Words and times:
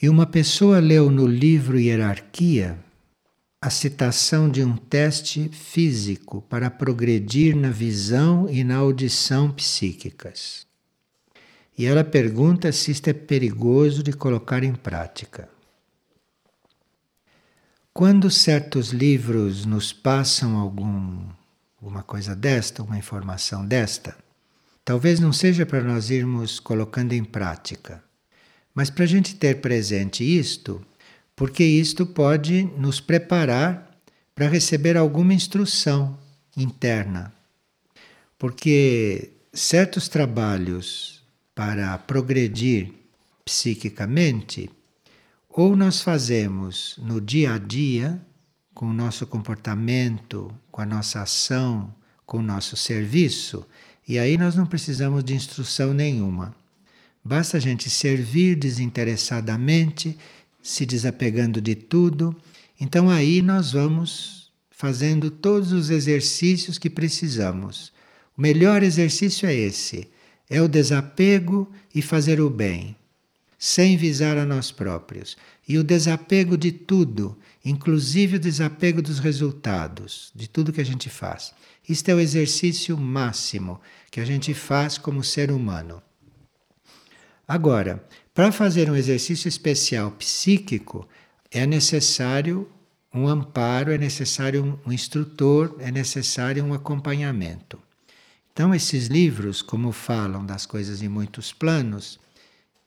E 0.00 0.08
uma 0.08 0.26
pessoa 0.26 0.78
leu 0.78 1.10
no 1.10 1.26
livro 1.26 1.78
Hierarquia 1.78 2.78
a 3.60 3.68
citação 3.68 4.48
de 4.48 4.62
um 4.62 4.76
teste 4.76 5.48
físico 5.48 6.40
para 6.42 6.70
progredir 6.70 7.56
na 7.56 7.70
visão 7.70 8.48
e 8.48 8.62
na 8.62 8.76
audição 8.76 9.50
psíquicas. 9.50 10.64
E 11.76 11.84
ela 11.84 12.04
pergunta 12.04 12.70
se 12.70 12.92
isto 12.92 13.08
é 13.08 13.12
perigoso 13.12 14.00
de 14.04 14.12
colocar 14.12 14.62
em 14.62 14.72
prática. 14.72 15.48
Quando 17.92 18.30
certos 18.30 18.90
livros 18.90 19.64
nos 19.64 19.92
passam 19.92 20.56
algum, 20.56 21.26
alguma 21.80 22.04
coisa 22.04 22.36
desta, 22.36 22.84
uma 22.84 22.96
informação 22.96 23.66
desta, 23.66 24.16
talvez 24.84 25.18
não 25.18 25.32
seja 25.32 25.66
para 25.66 25.82
nós 25.82 26.08
irmos 26.08 26.60
colocando 26.60 27.12
em 27.12 27.24
prática, 27.24 28.00
mas 28.78 28.90
para 28.90 29.02
a 29.02 29.08
gente 29.08 29.34
ter 29.34 29.60
presente 29.60 30.22
isto, 30.22 30.80
porque 31.34 31.64
isto 31.64 32.06
pode 32.06 32.62
nos 32.78 33.00
preparar 33.00 33.98
para 34.36 34.46
receber 34.46 34.96
alguma 34.96 35.34
instrução 35.34 36.16
interna. 36.56 37.34
Porque 38.38 39.32
certos 39.52 40.06
trabalhos 40.06 41.24
para 41.56 41.98
progredir 41.98 42.92
psiquicamente, 43.44 44.70
ou 45.48 45.74
nós 45.74 46.00
fazemos 46.00 46.94
no 47.02 47.20
dia 47.20 47.54
a 47.54 47.58
dia, 47.58 48.20
com 48.72 48.86
o 48.86 48.94
nosso 48.94 49.26
comportamento, 49.26 50.54
com 50.70 50.80
a 50.80 50.86
nossa 50.86 51.22
ação, 51.22 51.92
com 52.24 52.38
o 52.38 52.42
nosso 52.42 52.76
serviço, 52.76 53.66
e 54.06 54.20
aí 54.20 54.38
nós 54.38 54.54
não 54.54 54.66
precisamos 54.66 55.24
de 55.24 55.34
instrução 55.34 55.92
nenhuma. 55.92 56.54
Basta 57.28 57.58
a 57.58 57.60
gente 57.60 57.90
servir 57.90 58.56
desinteressadamente 58.56 60.16
se 60.62 60.86
desapegando 60.86 61.60
de 61.60 61.74
tudo. 61.74 62.34
Então 62.80 63.10
aí 63.10 63.42
nós 63.42 63.72
vamos 63.72 64.50
fazendo 64.70 65.30
todos 65.30 65.70
os 65.72 65.90
exercícios 65.90 66.78
que 66.78 66.88
precisamos. 66.88 67.92
O 68.34 68.40
melhor 68.40 68.82
exercício 68.82 69.46
é 69.46 69.54
esse: 69.54 70.08
é 70.48 70.62
o 70.62 70.66
desapego 70.66 71.70
e 71.94 72.00
fazer 72.00 72.40
o 72.40 72.48
bem, 72.48 72.96
sem 73.58 73.94
visar 73.94 74.38
a 74.38 74.46
nós 74.46 74.70
próprios. 74.70 75.36
E 75.68 75.76
o 75.76 75.84
desapego 75.84 76.56
de 76.56 76.72
tudo, 76.72 77.36
inclusive 77.62 78.36
o 78.36 78.40
desapego 78.40 79.02
dos 79.02 79.18
resultados, 79.18 80.32
de 80.34 80.48
tudo 80.48 80.72
que 80.72 80.80
a 80.80 80.86
gente 80.86 81.10
faz. 81.10 81.52
Isto 81.86 82.08
é 82.08 82.14
o 82.14 82.20
exercício 82.20 82.96
máximo 82.96 83.78
que 84.10 84.18
a 84.18 84.24
gente 84.24 84.54
faz 84.54 84.96
como 84.96 85.22
ser 85.22 85.50
humano. 85.50 86.02
Agora, 87.48 88.04
para 88.34 88.52
fazer 88.52 88.90
um 88.90 88.94
exercício 88.94 89.48
especial 89.48 90.10
psíquico, 90.10 91.08
é 91.50 91.64
necessário 91.64 92.68
um 93.12 93.26
amparo, 93.26 93.90
é 93.90 93.96
necessário 93.96 94.78
um 94.86 94.92
instrutor, 94.92 95.74
é 95.80 95.90
necessário 95.90 96.62
um 96.62 96.74
acompanhamento. 96.74 97.80
Então, 98.52 98.74
esses 98.74 99.06
livros, 99.06 99.62
como 99.62 99.92
falam 99.92 100.44
das 100.44 100.66
coisas 100.66 101.00
em 101.00 101.08
muitos 101.08 101.50
planos, 101.50 102.20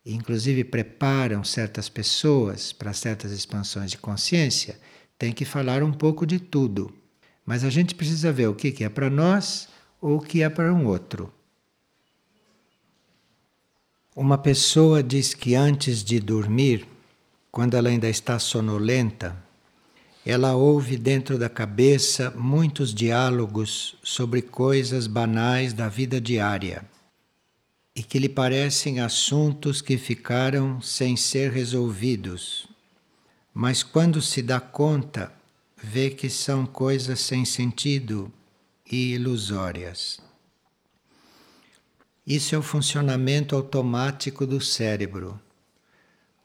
inclusive 0.06 0.64
preparam 0.64 1.44
certas 1.44 1.90
pessoas 1.90 2.72
para 2.72 2.94
certas 2.94 3.31
expansões 3.31 3.90
de 3.90 3.98
consciência, 3.98 4.80
tem 5.18 5.34
que 5.34 5.44
falar 5.44 5.81
um 5.81 5.92
pouco 5.92 6.23
de 6.23 6.40
tudo. 6.40 6.94
Mas 7.44 7.64
a 7.64 7.70
gente 7.72 7.96
precisa 7.96 8.31
ver 8.31 8.48
o 8.48 8.53
que 8.53 8.84
é 8.84 8.90
para 8.90 9.09
nós 9.09 9.68
ou 10.00 10.18
o 10.18 10.22
que 10.22 10.44
é 10.44 10.50
para 10.50 10.72
um 10.72 10.86
outro. 10.86 11.34
Uma 14.14 14.38
pessoa 14.38 15.02
diz 15.02 15.34
que 15.34 15.56
antes 15.56 16.04
de 16.04 16.20
dormir, 16.20 16.86
quando 17.50 17.78
ela 17.78 17.88
ainda 17.88 18.09
está 18.09 18.38
sonolenta, 18.38 19.41
ela 20.25 20.53
ouve 20.53 20.97
dentro 20.97 21.40
da 21.40 21.47
cabeça 21.47 22.30
muitos 22.31 22.94
diálogos 22.94 23.96
sobre 24.03 24.41
coisas 24.41 25.08
banais 25.08 25.72
da 25.72 25.88
vida 25.88 26.19
diária 26.19 26.84
e 27.96 28.03
que 28.03 28.19
lhe 28.19 28.28
parecem 28.28 29.00
assuntos 29.00 29.81
que 29.81 29.97
ficaram 29.97 30.81
sem 30.81 31.16
ser 31.16 31.50
resolvidos. 31.50 32.68
Mas 33.53 33.81
quando 33.81 34.22
se 34.22 34.41
dá 34.41 34.59
conta, 34.59 35.31
vê 35.81 36.09
que 36.09 36.30
são 36.30 36.66
coisas 36.66 37.22
sem 37.22 37.46
sentido 37.46 38.30
e 38.91 39.14
ilusórias. 39.14 40.19
Isso 42.26 42.54
é 42.54 42.58
o 42.58 42.62
funcionamento 42.62 43.56
automático 43.56 44.46
do 44.46 44.62
cérebro. 44.62 45.40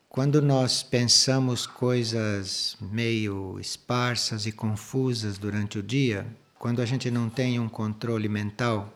Quando 0.08 0.40
nós 0.40 0.82
pensamos 0.82 1.66
coisas 1.66 2.78
meio 2.80 3.60
esparsas 3.60 4.46
e 4.46 4.52
confusas 4.52 5.36
durante 5.36 5.78
o 5.78 5.82
dia, 5.82 6.26
quando 6.58 6.80
a 6.80 6.86
gente 6.86 7.10
não 7.10 7.28
tem 7.28 7.60
um 7.60 7.68
controle 7.68 8.26
mental, 8.26 8.90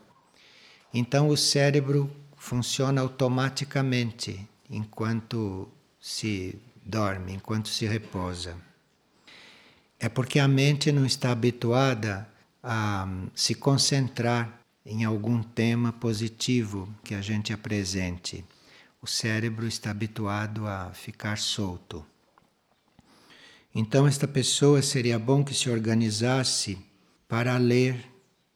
então 0.93 1.29
o 1.29 1.37
cérebro 1.37 2.11
funciona 2.35 3.03
automaticamente 3.03 4.49
enquanto 4.71 5.69
se 6.01 6.59
dorme, 6.83 7.35
enquanto 7.35 7.69
se 7.69 7.85
repousa. 7.85 8.57
É 9.99 10.09
porque 10.09 10.39
a 10.39 10.49
mente 10.49 10.91
não 10.91 11.05
está 11.05 11.31
habituada 11.31 12.27
a 12.63 13.07
se 13.35 13.55
concentrar 13.55 14.60
em 14.85 15.05
algum 15.05 15.43
tema 15.43 15.93
positivo 15.93 16.89
que 17.05 17.15
a 17.15 17.21
gente 17.21 17.53
apresente. 17.53 18.45
O 19.03 19.07
cérebro 19.07 19.67
está 19.67 19.91
habituado 19.91 20.67
a 20.67 20.91
ficar 20.93 21.39
solto. 21.39 22.05
Então, 23.75 24.07
esta 24.07 24.27
pessoa 24.27 24.83
seria 24.83 25.19
bom 25.19 25.45
que 25.45 25.55
se 25.55 25.71
organizasse 25.71 26.79
para 27.29 27.57
ler 27.57 28.05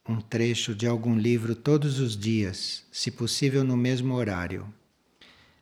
um 0.06 0.20
trecho 0.20 0.74
de 0.74 0.86
algum 0.86 1.16
livro 1.16 1.54
todos 1.54 1.98
os 1.98 2.16
dias, 2.16 2.84
se 2.90 3.10
possível 3.10 3.64
no 3.64 3.76
mesmo 3.76 4.14
horário. 4.14 4.66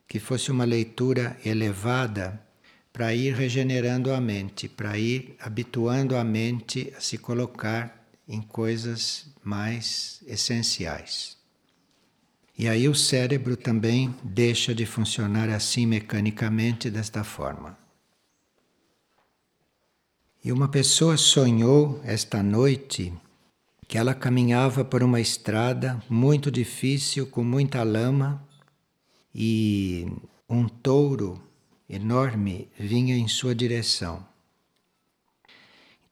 Que 0.09 0.19
fosse 0.19 0.51
uma 0.51 0.65
leitura 0.65 1.39
elevada 1.45 2.43
para 2.93 3.15
ir 3.15 3.35
regenerando 3.35 4.13
a 4.13 4.21
mente, 4.21 4.69
para 4.69 4.99
ir 4.99 5.37
habituando 5.39 6.17
a 6.17 6.25
mente 6.25 6.93
a 6.97 7.01
se 7.01 7.17
colocar 7.19 8.07
em 8.27 8.43
coisas 8.43 9.32
mais 9.43 10.23
essenciais. 10.27 11.37
E 12.59 12.69
aí 12.69 12.89
o 12.89 12.95
cérebro 12.95 13.57
também 13.57 14.15
deixa 14.23 14.75
de 14.75 14.87
funcionar 14.87 15.49
assim 15.49 15.87
mecanicamente 15.87 16.91
desta 16.91 17.25
forma. 17.25 17.77
E 20.45 20.53
uma 20.53 20.69
pessoa 20.69 21.17
sonhou 21.17 22.01
esta 22.05 22.43
noite 22.43 23.13
que 23.87 23.97
ela 23.99 24.15
caminhava 24.15 24.85
por 24.85 25.03
uma 25.03 25.21
estrada 25.21 26.03
muito 26.09 26.51
difícil, 26.51 27.27
com 27.27 27.45
muita 27.45 27.83
lama, 27.83 28.43
e 29.35 30.07
um 30.49 30.67
touro 30.67 31.41
enorme 31.89 32.69
vinha 32.79 33.15
em 33.17 33.29
sua 33.29 33.55
direção. 33.55 34.32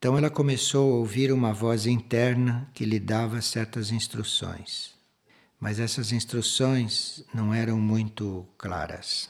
Então 0.00 0.16
ela 0.16 0.30
começou 0.30 0.94
a 0.94 0.96
ouvir 0.96 1.30
uma 1.30 1.52
voz 1.52 1.84
interna 1.84 2.66
que 2.72 2.86
lhe 2.86 2.98
dava 2.98 3.42
certas 3.42 3.90
instruções. 3.90 4.94
Mas 5.60 5.78
essas 5.78 6.10
instruções 6.10 7.22
não 7.34 7.52
eram 7.52 7.78
muito 7.78 8.46
claras. 8.56 9.28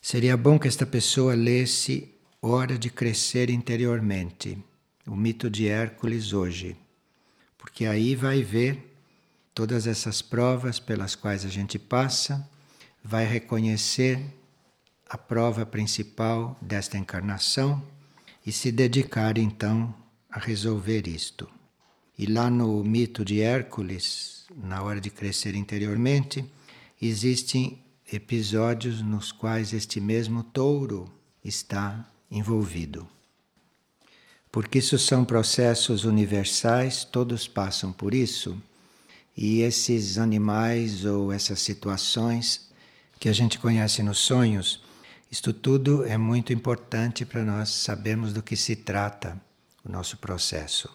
Seria 0.00 0.38
bom 0.38 0.58
que 0.58 0.66
esta 0.66 0.86
pessoa 0.86 1.34
lesse 1.34 2.14
Hora 2.40 2.78
de 2.78 2.88
Crescer 2.88 3.50
Interiormente, 3.50 4.56
o 5.06 5.14
mito 5.14 5.50
de 5.50 5.68
Hércules 5.68 6.32
hoje, 6.32 6.74
porque 7.58 7.84
aí 7.84 8.16
vai 8.16 8.42
ver 8.42 8.96
todas 9.54 9.86
essas 9.86 10.22
provas 10.22 10.80
pelas 10.80 11.14
quais 11.14 11.44
a 11.44 11.50
gente 11.50 11.78
passa, 11.78 12.48
vai 13.04 13.26
reconhecer 13.26 14.18
a 15.06 15.18
prova 15.18 15.66
principal 15.66 16.56
desta 16.62 16.96
encarnação 16.96 17.92
e 18.46 18.52
se 18.52 18.70
dedicar 18.70 19.38
então 19.38 19.94
a 20.30 20.38
resolver 20.38 21.06
isto. 21.06 21.48
E 22.18 22.26
lá 22.26 22.50
no 22.50 22.84
mito 22.84 23.24
de 23.24 23.40
Hércules, 23.40 24.44
na 24.54 24.82
hora 24.82 25.00
de 25.00 25.10
crescer 25.10 25.54
interiormente, 25.54 26.44
existem 27.00 27.82
episódios 28.12 29.00
nos 29.00 29.32
quais 29.32 29.72
este 29.72 30.00
mesmo 30.00 30.42
touro 30.42 31.10
está 31.44 32.08
envolvido. 32.30 33.08
Porque 34.52 34.78
isso 34.78 34.98
são 34.98 35.24
processos 35.24 36.04
universais, 36.04 37.04
todos 37.04 37.48
passam 37.48 37.92
por 37.92 38.14
isso, 38.14 38.56
e 39.36 39.62
esses 39.62 40.16
animais 40.16 41.04
ou 41.04 41.32
essas 41.32 41.60
situações 41.60 42.70
que 43.18 43.28
a 43.28 43.32
gente 43.32 43.58
conhece 43.58 44.02
nos 44.02 44.18
sonhos 44.18 44.83
isto 45.34 45.52
tudo 45.52 46.04
é 46.04 46.16
muito 46.16 46.52
importante 46.52 47.24
para 47.24 47.42
nós 47.42 47.68
sabermos 47.68 48.32
do 48.32 48.40
que 48.40 48.54
se 48.54 48.76
trata 48.76 49.36
o 49.84 49.90
nosso 49.90 50.16
processo. 50.18 50.88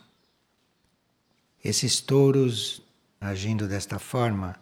Esses 1.62 2.00
touros 2.00 2.82
agindo 3.20 3.68
desta 3.68 4.00
forma 4.00 4.56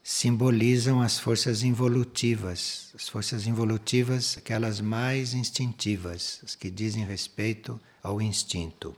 simbolizam 0.00 1.02
as 1.02 1.18
forças 1.18 1.64
involutivas, 1.64 2.92
as 2.94 3.08
forças 3.08 3.48
involutivas, 3.48 4.38
aquelas 4.38 4.80
mais 4.80 5.34
instintivas, 5.34 6.40
as 6.44 6.54
que 6.54 6.70
dizem 6.70 7.04
respeito 7.04 7.80
ao 8.00 8.22
instinto. 8.22 8.94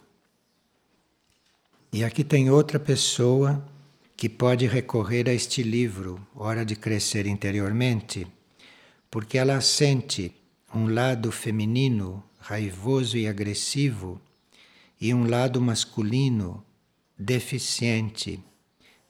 E 1.90 2.04
aqui 2.04 2.22
tem 2.22 2.50
outra 2.50 2.78
pessoa 2.78 3.66
que 4.14 4.28
pode 4.28 4.66
recorrer 4.66 5.26
a 5.26 5.32
este 5.32 5.62
livro, 5.62 6.20
Hora 6.36 6.66
de 6.66 6.76
Crescer 6.76 7.26
Interiormente, 7.26 8.26
porque 9.10 9.38
ela 9.38 9.60
sente 9.60 10.34
um 10.74 10.92
lado 10.92 11.32
feminino, 11.32 12.22
raivoso 12.38 13.16
e 13.16 13.26
agressivo, 13.26 14.20
e 15.00 15.14
um 15.14 15.28
lado 15.28 15.60
masculino, 15.60 16.64
deficiente, 17.18 18.42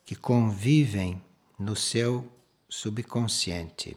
que 0.04 0.14
convivem 0.14 1.20
no 1.58 1.74
seu 1.74 2.30
subconsciente. 2.68 3.96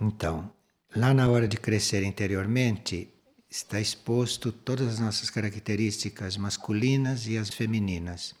Então, 0.00 0.50
lá 0.94 1.14
na 1.14 1.28
hora 1.28 1.46
de 1.46 1.56
crescer 1.56 2.02
interiormente, 2.02 3.08
está 3.48 3.80
exposto 3.80 4.50
todas 4.50 4.94
as 4.94 4.98
nossas 4.98 5.30
características 5.30 6.36
masculinas 6.36 7.26
e 7.26 7.36
as 7.36 7.50
femininas 7.50 8.34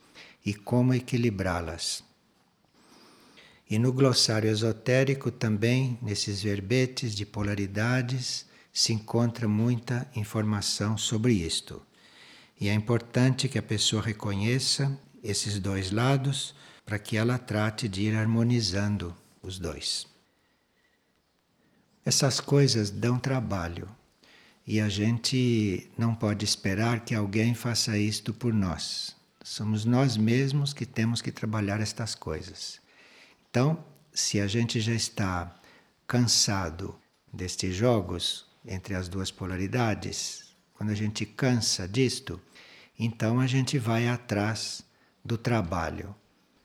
e 0.44 0.54
como 0.54 0.94
equilibrá-las. 0.94 2.02
E 3.68 3.78
no 3.78 3.92
glossário 3.92 4.50
esotérico 4.50 5.30
também, 5.30 5.98
nesses 6.02 6.42
verbetes 6.42 7.14
de 7.14 7.24
polaridades, 7.24 8.46
se 8.72 8.92
encontra 8.92 9.48
muita 9.48 10.10
informação 10.14 10.96
sobre 10.96 11.32
isto. 11.34 11.80
E 12.60 12.68
é 12.68 12.74
importante 12.74 13.48
que 13.48 13.58
a 13.58 13.62
pessoa 13.62 14.02
reconheça 14.02 14.98
esses 15.22 15.58
dois 15.58 15.90
lados 15.90 16.54
para 16.84 16.98
que 16.98 17.16
ela 17.16 17.38
trate 17.38 17.88
de 17.88 18.02
ir 18.02 18.16
harmonizando 18.16 19.16
os 19.42 19.58
dois. 19.58 20.06
Essas 22.04 22.40
coisas 22.40 22.90
dão 22.90 23.18
trabalho 23.18 23.88
e 24.66 24.80
a 24.80 24.88
gente 24.88 25.90
não 25.96 26.14
pode 26.14 26.44
esperar 26.44 27.04
que 27.04 27.14
alguém 27.14 27.54
faça 27.54 27.96
isto 27.96 28.34
por 28.34 28.52
nós. 28.52 29.14
Somos 29.42 29.84
nós 29.84 30.16
mesmos 30.16 30.72
que 30.72 30.86
temos 30.86 31.20
que 31.20 31.32
trabalhar 31.32 31.80
estas 31.80 32.14
coisas. 32.14 32.81
Então, 33.52 33.84
se 34.14 34.40
a 34.40 34.46
gente 34.46 34.80
já 34.80 34.94
está 34.94 35.54
cansado 36.06 36.98
destes 37.30 37.74
jogos 37.74 38.46
entre 38.66 38.94
as 38.94 39.10
duas 39.10 39.30
polaridades, 39.30 40.54
quando 40.72 40.88
a 40.88 40.94
gente 40.94 41.26
cansa 41.26 41.86
disto, 41.86 42.40
então 42.98 43.38
a 43.38 43.46
gente 43.46 43.78
vai 43.78 44.08
atrás 44.08 44.82
do 45.22 45.36
trabalho 45.36 46.16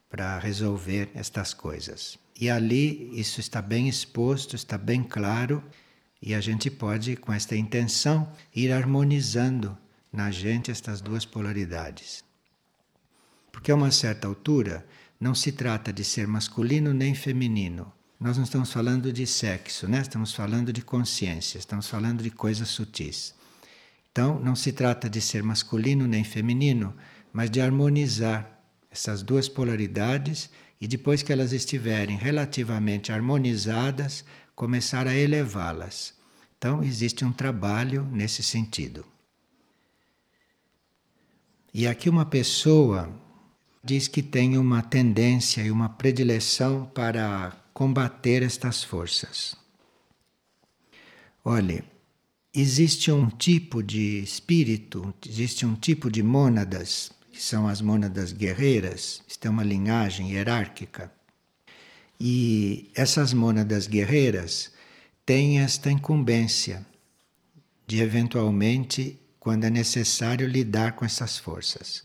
para 0.09 0.39
resolver 0.39 1.09
estas 1.13 1.53
coisas. 1.53 2.17
E 2.39 2.49
ali 2.49 3.19
isso 3.19 3.41
está 3.41 3.61
bem 3.61 3.89
exposto, 3.89 4.55
está 4.55 4.77
bem 4.77 5.03
claro, 5.03 5.61
e 6.21 6.33
a 6.33 6.39
gente 6.39 6.71
pode, 6.71 7.17
com 7.17 7.33
esta 7.33 7.53
intenção, 7.53 8.31
ir 8.55 8.71
harmonizando 8.71 9.77
na 10.09 10.31
gente 10.31 10.71
estas 10.71 11.01
duas 11.01 11.25
polaridades. 11.25 12.23
Porque 13.51 13.71
a 13.71 13.75
uma 13.75 13.91
certa 13.91 14.25
altura 14.25 14.87
não 15.19 15.33
se 15.33 15.51
trata 15.51 15.91
de 15.91 16.03
ser 16.03 16.27
masculino 16.27 16.93
nem 16.93 17.15
feminino. 17.15 17.91
Nós 18.19 18.37
não 18.37 18.43
estamos 18.43 18.71
falando 18.71 19.11
de 19.13 19.27
sexo, 19.27 19.87
né? 19.87 20.01
estamos 20.01 20.33
falando 20.33 20.73
de 20.73 20.81
consciência, 20.81 21.57
estamos 21.57 21.87
falando 21.87 22.23
de 22.23 22.31
coisas 22.31 22.67
sutis. 22.67 23.33
Então, 24.11 24.39
não 24.39 24.55
se 24.55 24.71
trata 24.71 25.09
de 25.09 25.21
ser 25.21 25.43
masculino 25.43 26.07
nem 26.07 26.23
feminino, 26.23 26.95
mas 27.31 27.51
de 27.51 27.61
harmonizar 27.61 28.59
essas 28.89 29.21
duas 29.21 29.47
polaridades 29.47 30.49
e 30.81 30.87
depois 30.87 31.21
que 31.21 31.31
elas 31.31 31.53
estiverem 31.53 32.17
relativamente 32.17 33.11
harmonizadas, 33.11 34.25
começar 34.55 35.05
a 35.07 35.15
elevá-las. 35.15 36.15
Então, 36.57 36.83
existe 36.83 37.23
um 37.23 37.31
trabalho 37.31 38.03
nesse 38.11 38.41
sentido. 38.41 39.05
E 41.71 41.85
aqui 41.85 42.09
uma 42.09 42.25
pessoa 42.25 43.13
diz 43.87 44.09
que 44.09 44.21
tem 44.21 44.57
uma 44.57 44.81
tendência 44.81 45.61
e 45.61 45.71
uma 45.71 45.87
predileção 45.87 46.85
para 46.93 47.55
combater 47.73 48.43
estas 48.43 48.83
forças. 48.83 49.55
Olhe, 51.43 51.81
existe 52.53 53.09
um 53.13 53.29
tipo 53.29 53.81
de 53.81 54.21
espírito, 54.21 55.13
existe 55.25 55.65
um 55.65 55.73
tipo 55.73 56.11
de 56.11 56.21
mônadas, 56.21 57.13
que 57.31 57.41
são 57.41 57.65
as 57.65 57.79
mônadas 57.79 58.33
guerreiras, 58.33 59.21
isto 59.25 59.47
é 59.47 59.49
uma 59.49 59.63
linhagem 59.63 60.33
hierárquica. 60.33 61.09
E 62.19 62.91
essas 62.93 63.31
mônadas 63.31 63.87
guerreiras 63.87 64.69
têm 65.25 65.61
esta 65.61 65.89
incumbência 65.89 66.85
de 67.85 68.01
eventualmente, 68.01 69.17
quando 69.39 69.63
é 69.63 69.69
necessário, 69.69 70.45
lidar 70.45 70.91
com 70.97 71.05
essas 71.05 71.37
forças. 71.37 72.03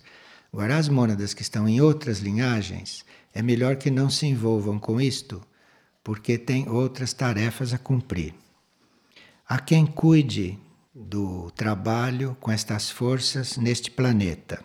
Agora, 0.53 0.77
as 0.77 0.87
mônadas 0.87 1.33
que 1.33 1.41
estão 1.41 1.67
em 1.67 1.81
outras 1.81 2.19
linhagens, 2.19 3.07
é 3.33 3.41
melhor 3.41 3.77
que 3.77 3.91
não 3.91 4.11
se 4.11 4.27
envolvam 4.27 4.79
com 4.79 5.01
isto, 5.01 5.43
porque 6.05 6.37
tem 6.37 6.69
outras 6.69 7.15
tarefas 7.15 7.73
a 7.73 7.79
cumprir. 7.79 8.35
Há 9.49 9.59
quem 9.59 9.87
cuide 9.87 10.59
do 10.95 11.51
trabalho 11.53 12.37
com 12.39 12.51
estas 12.51 12.91
forças 12.91 13.57
neste 13.57 13.91
planeta. 13.91 14.63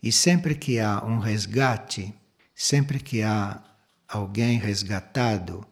E 0.00 0.12
sempre 0.12 0.54
que 0.54 0.78
há 0.78 1.04
um 1.04 1.18
resgate, 1.18 2.14
sempre 2.54 3.00
que 3.00 3.22
há 3.22 3.60
alguém 4.06 4.58
resgatado, 4.58 5.66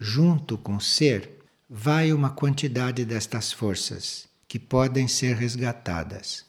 junto 0.00 0.58
com 0.58 0.76
o 0.76 0.80
ser, 0.80 1.44
vai 1.70 2.12
uma 2.12 2.30
quantidade 2.30 3.04
destas 3.04 3.52
forças 3.52 4.28
que 4.48 4.58
podem 4.58 5.06
ser 5.06 5.36
resgatadas. 5.36 6.44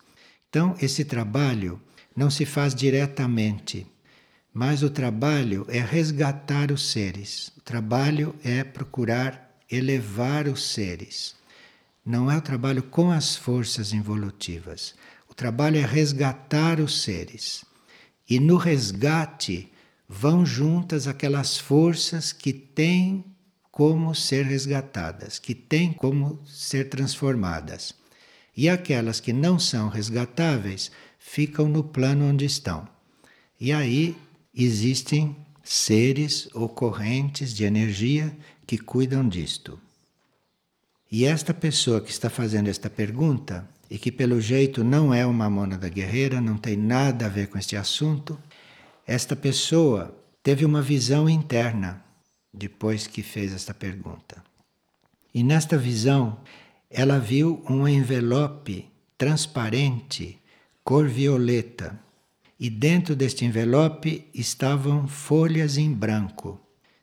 Então, 0.49 0.75
esse 0.81 1.03
trabalho 1.03 1.81
não 2.15 2.29
se 2.29 2.45
faz 2.45 2.73
diretamente, 2.73 3.85
mas 4.53 4.81
o 4.81 4.89
trabalho 4.89 5.65
é 5.69 5.79
resgatar 5.79 6.71
os 6.71 6.89
seres. 6.89 7.51
O 7.57 7.61
trabalho 7.61 8.33
é 8.43 8.63
procurar 8.63 9.55
elevar 9.69 10.47
os 10.47 10.63
seres. 10.63 11.35
Não 12.05 12.31
é 12.31 12.37
o 12.37 12.41
trabalho 12.41 12.81
com 12.81 13.11
as 13.11 13.35
forças 13.35 13.93
involutivas. 13.93 14.95
O 15.29 15.33
trabalho 15.33 15.77
é 15.77 15.85
resgatar 15.85 16.79
os 16.79 17.01
seres. 17.01 17.65
E 18.29 18.39
no 18.39 18.57
resgate 18.57 19.71
vão 20.07 20.45
juntas 20.45 21.07
aquelas 21.07 21.57
forças 21.57 22.31
que 22.31 22.53
têm 22.53 23.25
como 23.69 24.15
ser 24.15 24.45
resgatadas, 24.45 25.37
que 25.37 25.53
têm 25.53 25.93
como 25.93 26.41
ser 26.45 26.89
transformadas. 26.89 27.93
E 28.57 28.67
aquelas 28.67 29.19
que 29.19 29.31
não 29.31 29.59
são 29.59 29.87
resgatáveis 29.87 30.91
ficam 31.19 31.69
no 31.69 31.83
plano 31.83 32.25
onde 32.25 32.43
estão. 32.43 32.87
E 33.61 33.71
aí 33.71 34.17
existem 34.51 35.35
seres 35.63 36.49
ou 36.55 36.67
correntes 36.67 37.53
de 37.53 37.63
energia 37.63 38.35
que 38.65 38.79
cuidam 38.79 39.29
disto. 39.29 39.79
E 41.11 41.23
esta 41.23 41.53
pessoa 41.53 42.01
que 42.01 42.09
está 42.09 42.29
fazendo 42.31 42.67
esta 42.67 42.89
pergunta, 42.89 43.69
e 43.89 43.97
que 43.97 44.11
pelo 44.11 44.41
jeito 44.41 44.83
não 44.83 45.13
é 45.13 45.25
uma 45.25 45.49
mônada 45.49 45.87
guerreira, 45.87 46.41
não 46.41 46.57
tem 46.57 46.75
nada 46.75 47.27
a 47.27 47.29
ver 47.29 47.47
com 47.47 47.57
este 47.57 47.77
assunto, 47.77 48.37
esta 49.05 49.35
pessoa 49.35 50.13
teve 50.43 50.65
uma 50.65 50.81
visão 50.81 51.29
interna 51.29 52.03
depois 52.53 53.07
que 53.07 53.21
fez 53.21 53.53
esta 53.53 53.73
pergunta. 53.73 54.43
E 55.33 55.43
nesta 55.43 55.77
visão, 55.77 56.39
ela 56.97 57.19
viu 57.19 57.63
um 57.69 57.87
envelope 57.87 58.89
transparente, 59.19 60.41
cor 60.83 61.07
violeta, 61.07 61.99
e 62.59 62.71
dentro 62.71 63.15
deste 63.15 63.45
envelope 63.45 64.25
estavam 64.33 65.07
folhas 65.07 65.77
em 65.77 65.93
branco. 65.93 66.59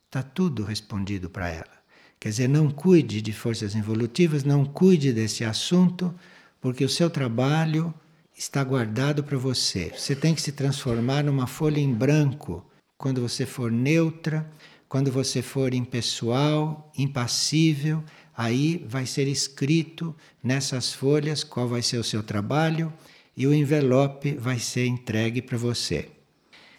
Está 0.06 0.20
tudo 0.20 0.64
respondido 0.64 1.30
para 1.30 1.48
ela. 1.48 1.70
Quer 2.18 2.30
dizer, 2.30 2.48
não 2.48 2.72
cuide 2.72 3.22
de 3.22 3.32
forças 3.32 3.76
evolutivas, 3.76 4.42
não 4.42 4.64
cuide 4.64 5.12
desse 5.12 5.44
assunto, 5.44 6.12
porque 6.60 6.84
o 6.84 6.88
seu 6.88 7.08
trabalho 7.08 7.94
está 8.36 8.64
guardado 8.64 9.22
para 9.22 9.38
você. 9.38 9.92
Você 9.96 10.16
tem 10.16 10.34
que 10.34 10.42
se 10.42 10.50
transformar 10.50 11.22
numa 11.22 11.46
folha 11.46 11.78
em 11.78 11.94
branco 11.94 12.68
quando 12.98 13.20
você 13.20 13.46
for 13.46 13.70
neutra, 13.70 14.50
quando 14.88 15.12
você 15.12 15.40
for 15.40 15.72
impessoal, 15.72 16.92
impassível 16.98 18.02
Aí 18.36 18.84
vai 18.88 19.06
ser 19.06 19.28
escrito 19.28 20.14
nessas 20.42 20.92
folhas 20.92 21.44
qual 21.44 21.68
vai 21.68 21.82
ser 21.82 21.98
o 21.98 22.04
seu 22.04 22.22
trabalho 22.22 22.92
e 23.36 23.46
o 23.46 23.54
envelope 23.54 24.34
vai 24.34 24.58
ser 24.58 24.86
entregue 24.86 25.40
para 25.40 25.58
você. 25.58 26.08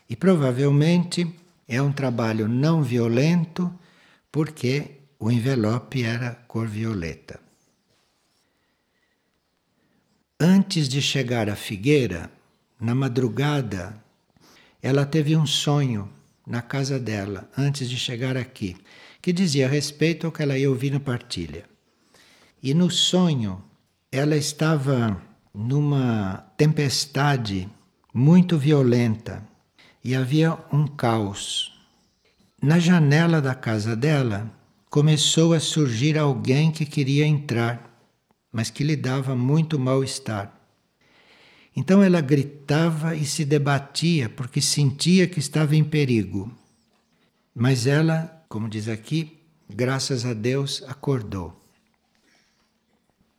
E 0.09 0.15
provavelmente 0.15 1.27
é 1.67 1.81
um 1.81 1.91
trabalho 1.91 2.47
não 2.47 2.83
violento, 2.83 3.73
porque 4.31 4.91
o 5.17 5.31
envelope 5.31 6.03
era 6.03 6.35
cor 6.47 6.67
violeta. 6.67 7.39
Antes 10.39 10.87
de 10.89 11.01
chegar 11.01 11.49
à 11.49 11.55
figueira, 11.55 12.29
na 12.79 12.93
madrugada, 12.93 14.03
ela 14.81 15.05
teve 15.05 15.35
um 15.35 15.45
sonho 15.45 16.09
na 16.45 16.61
casa 16.61 16.99
dela 16.99 17.49
antes 17.57 17.89
de 17.89 17.97
chegar 17.97 18.37
aqui, 18.37 18.75
que 19.25 19.33
dizia 19.33 19.67
respeito 19.67 20.27
ao 20.27 20.31
que 20.31 20.43
ela 20.43 20.55
ia 20.55 20.69
ouvir 20.69 20.91
na 20.91 20.99
partilha. 20.99 21.65
E 22.61 22.75
no 22.75 22.91
sonho, 22.91 23.59
ela 24.11 24.37
estava 24.37 25.19
numa 25.51 26.45
tempestade 26.55 27.67
muito 28.13 28.55
violenta 28.55 29.43
e 30.03 30.13
havia 30.13 30.55
um 30.71 30.85
caos. 30.85 31.73
Na 32.61 32.77
janela 32.77 33.41
da 33.41 33.55
casa 33.55 33.95
dela 33.95 34.47
começou 34.91 35.55
a 35.55 35.59
surgir 35.59 36.19
alguém 36.19 36.71
que 36.71 36.85
queria 36.85 37.25
entrar, 37.25 37.99
mas 38.53 38.69
que 38.69 38.83
lhe 38.83 38.95
dava 38.95 39.35
muito 39.35 39.79
mal-estar. 39.79 40.53
Então 41.75 42.03
ela 42.03 42.21
gritava 42.21 43.15
e 43.15 43.25
se 43.25 43.43
debatia 43.43 44.29
porque 44.29 44.61
sentia 44.61 45.25
que 45.25 45.39
estava 45.39 45.75
em 45.75 45.83
perigo. 45.83 46.55
Mas 47.55 47.87
ela, 47.87 48.34
como 48.55 48.69
diz 48.69 48.87
aqui, 48.87 49.37
graças 49.69 50.25
a 50.25 50.33
Deus, 50.33 50.81
acordou. 50.87 51.61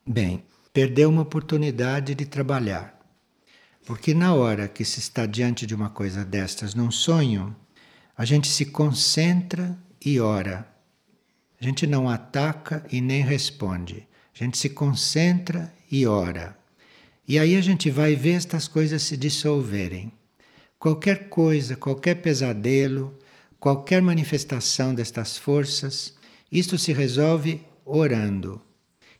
Bem, 0.06 0.44
perdeu 0.74 1.08
uma 1.08 1.22
oportunidade 1.22 2.14
de 2.14 2.26
trabalhar. 2.26 3.00
Porque 3.86 4.12
na 4.12 4.34
hora 4.34 4.68
que 4.68 4.84
se 4.84 4.98
está 4.98 5.24
diante 5.24 5.64
de 5.64 5.74
uma 5.74 5.88
coisa 5.88 6.22
destas 6.22 6.74
num 6.74 6.90
sonho, 6.90 7.56
a 8.14 8.26
gente 8.26 8.46
se 8.46 8.66
concentra 8.66 9.74
e 10.04 10.20
ora. 10.20 10.68
A 11.58 11.64
gente 11.64 11.86
não 11.86 12.10
ataca 12.10 12.84
e 12.92 13.00
nem 13.00 13.22
responde. 13.22 14.06
A 14.34 14.44
gente 14.44 14.58
se 14.58 14.68
concentra 14.68 15.72
e 15.90 16.06
ora. 16.06 16.58
E 17.26 17.38
aí 17.38 17.56
a 17.56 17.62
gente 17.62 17.90
vai 17.90 18.14
ver 18.14 18.32
estas 18.32 18.68
coisas 18.68 19.00
se 19.02 19.16
dissolverem. 19.16 20.12
Qualquer 20.78 21.30
coisa, 21.30 21.74
qualquer 21.74 22.16
pesadelo, 22.16 23.18
qualquer 23.58 24.02
manifestação 24.02 24.94
destas 24.94 25.36
forças, 25.36 26.14
isto 26.50 26.78
se 26.78 26.92
resolve 26.92 27.62
orando. 27.84 28.60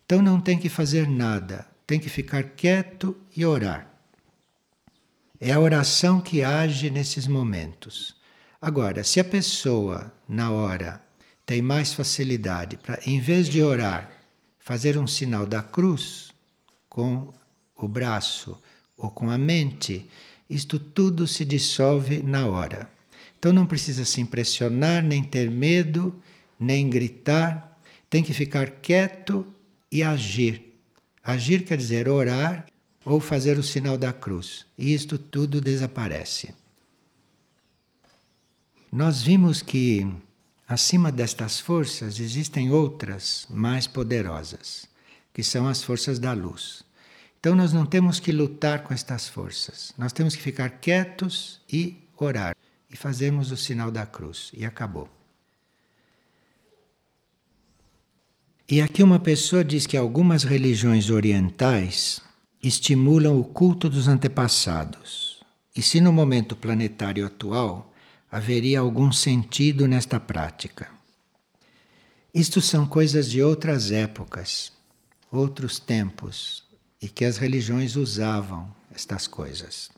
Então 0.05 0.23
não 0.23 0.41
tem 0.41 0.59
que 0.59 0.69
fazer 0.69 1.09
nada, 1.09 1.67
tem 1.87 1.99
que 1.99 2.09
ficar 2.09 2.43
quieto 2.43 3.17
e 3.37 3.45
orar. 3.45 3.91
É 5.41 5.53
a 5.53 5.61
oração 5.61 6.21
que 6.21 6.43
age 6.43 6.91
nesses 6.91 7.27
momentos. 7.27 8.17
Agora, 8.61 9.05
se 9.05 9.21
a 9.21 9.25
pessoa, 9.25 10.13
na 10.29 10.51
hora, 10.51 11.03
tem 11.45 11.61
mais 11.61 11.93
facilidade 11.93 12.77
para, 12.77 12.99
em 13.05 13.21
vez 13.21 13.49
de 13.49 13.63
orar, 13.63 14.11
fazer 14.59 14.97
um 14.97 15.07
sinal 15.07 15.47
da 15.47 15.63
cruz 15.63 16.33
com 16.89 17.33
o 17.77 17.87
braço 17.87 18.61
ou 18.97 19.11
com 19.11 19.31
a 19.31 19.37
mente, 19.37 20.09
isto 20.49 20.79
tudo 20.79 21.27
se 21.27 21.45
dissolve 21.45 22.23
na 22.23 22.47
hora. 22.47 22.96
Então 23.39 23.53
não 23.53 23.67
precisa 23.67 24.05
se 24.05 24.21
impressionar, 24.21 25.03
nem 25.03 25.23
ter 25.23 25.51
medo, 25.51 26.15
nem 26.59 26.89
gritar, 26.89 27.79
tem 28.09 28.23
que 28.23 28.33
ficar 28.33 28.71
quieto 28.71 29.47
e 29.91 30.03
agir. 30.03 30.75
Agir 31.23 31.65
quer 31.65 31.77
dizer 31.77 32.09
orar 32.09 32.67
ou 33.05 33.21
fazer 33.21 33.59
o 33.59 33.63
sinal 33.63 33.99
da 33.99 34.13
cruz. 34.13 34.67
E 34.79 34.93
isto 34.95 35.19
tudo 35.19 35.61
desaparece. 35.61 36.55
Nós 38.91 39.23
vimos 39.23 39.61
que 39.61 40.07
acima 40.67 41.13
destas 41.13 41.61
forças 41.61 42.19
existem 42.19 42.71
outras 42.71 43.47
mais 43.51 43.87
poderosas, 43.87 44.87
que 45.35 45.43
são 45.43 45.69
as 45.69 45.83
forças 45.83 46.19
da 46.19 46.33
luz. 46.33 46.83
Então 47.39 47.55
nós 47.55 47.73
não 47.73 47.85
temos 47.85 48.19
que 48.19 48.33
lutar 48.33 48.83
com 48.83 48.95
estas 48.95 49.29
forças. 49.29 49.93
Nós 49.99 50.13
temos 50.13 50.35
que 50.35 50.43
ficar 50.43 50.71
quietos 50.71 51.61
e 51.71 51.97
orar 52.17 52.57
e 52.91 52.97
fazermos 52.97 53.51
o 53.51 53.57
sinal 53.57 53.91
da 53.91 54.07
cruz 54.07 54.51
e 54.55 54.65
acabou. 54.65 55.09
E 58.69 58.81
aqui 58.81 59.03
uma 59.03 59.21
pessoa 59.21 59.65
diz 59.65 59.87
que 59.87 59.97
algumas 59.97 60.43
religiões 60.43 61.09
orientais 61.09 62.21
estimulam 62.63 63.39
o 63.39 63.45
culto 63.45 63.89
dos 63.89 64.09
antepassados. 64.09 65.41
E 65.75 65.81
se 65.81 66.01
no 66.01 66.13
momento 66.13 66.57
planetário 66.57 67.25
atual 67.25 67.93
haveria 68.31 68.81
algum 68.81 69.13
sentido 69.13 69.87
nesta 69.87 70.19
prática? 70.19 70.89
Isto 72.35 72.61
são 72.61 72.87
coisas 72.87 73.31
de 73.31 73.41
outras 73.41 73.93
épocas, 73.93 74.73
outros 75.31 75.79
tempos, 75.79 76.65
e 77.01 77.09
que 77.09 77.25
as 77.25 77.37
religiões 77.37 77.95
usavam 77.95 78.75
estas 78.93 79.27
coisas. 79.27 79.91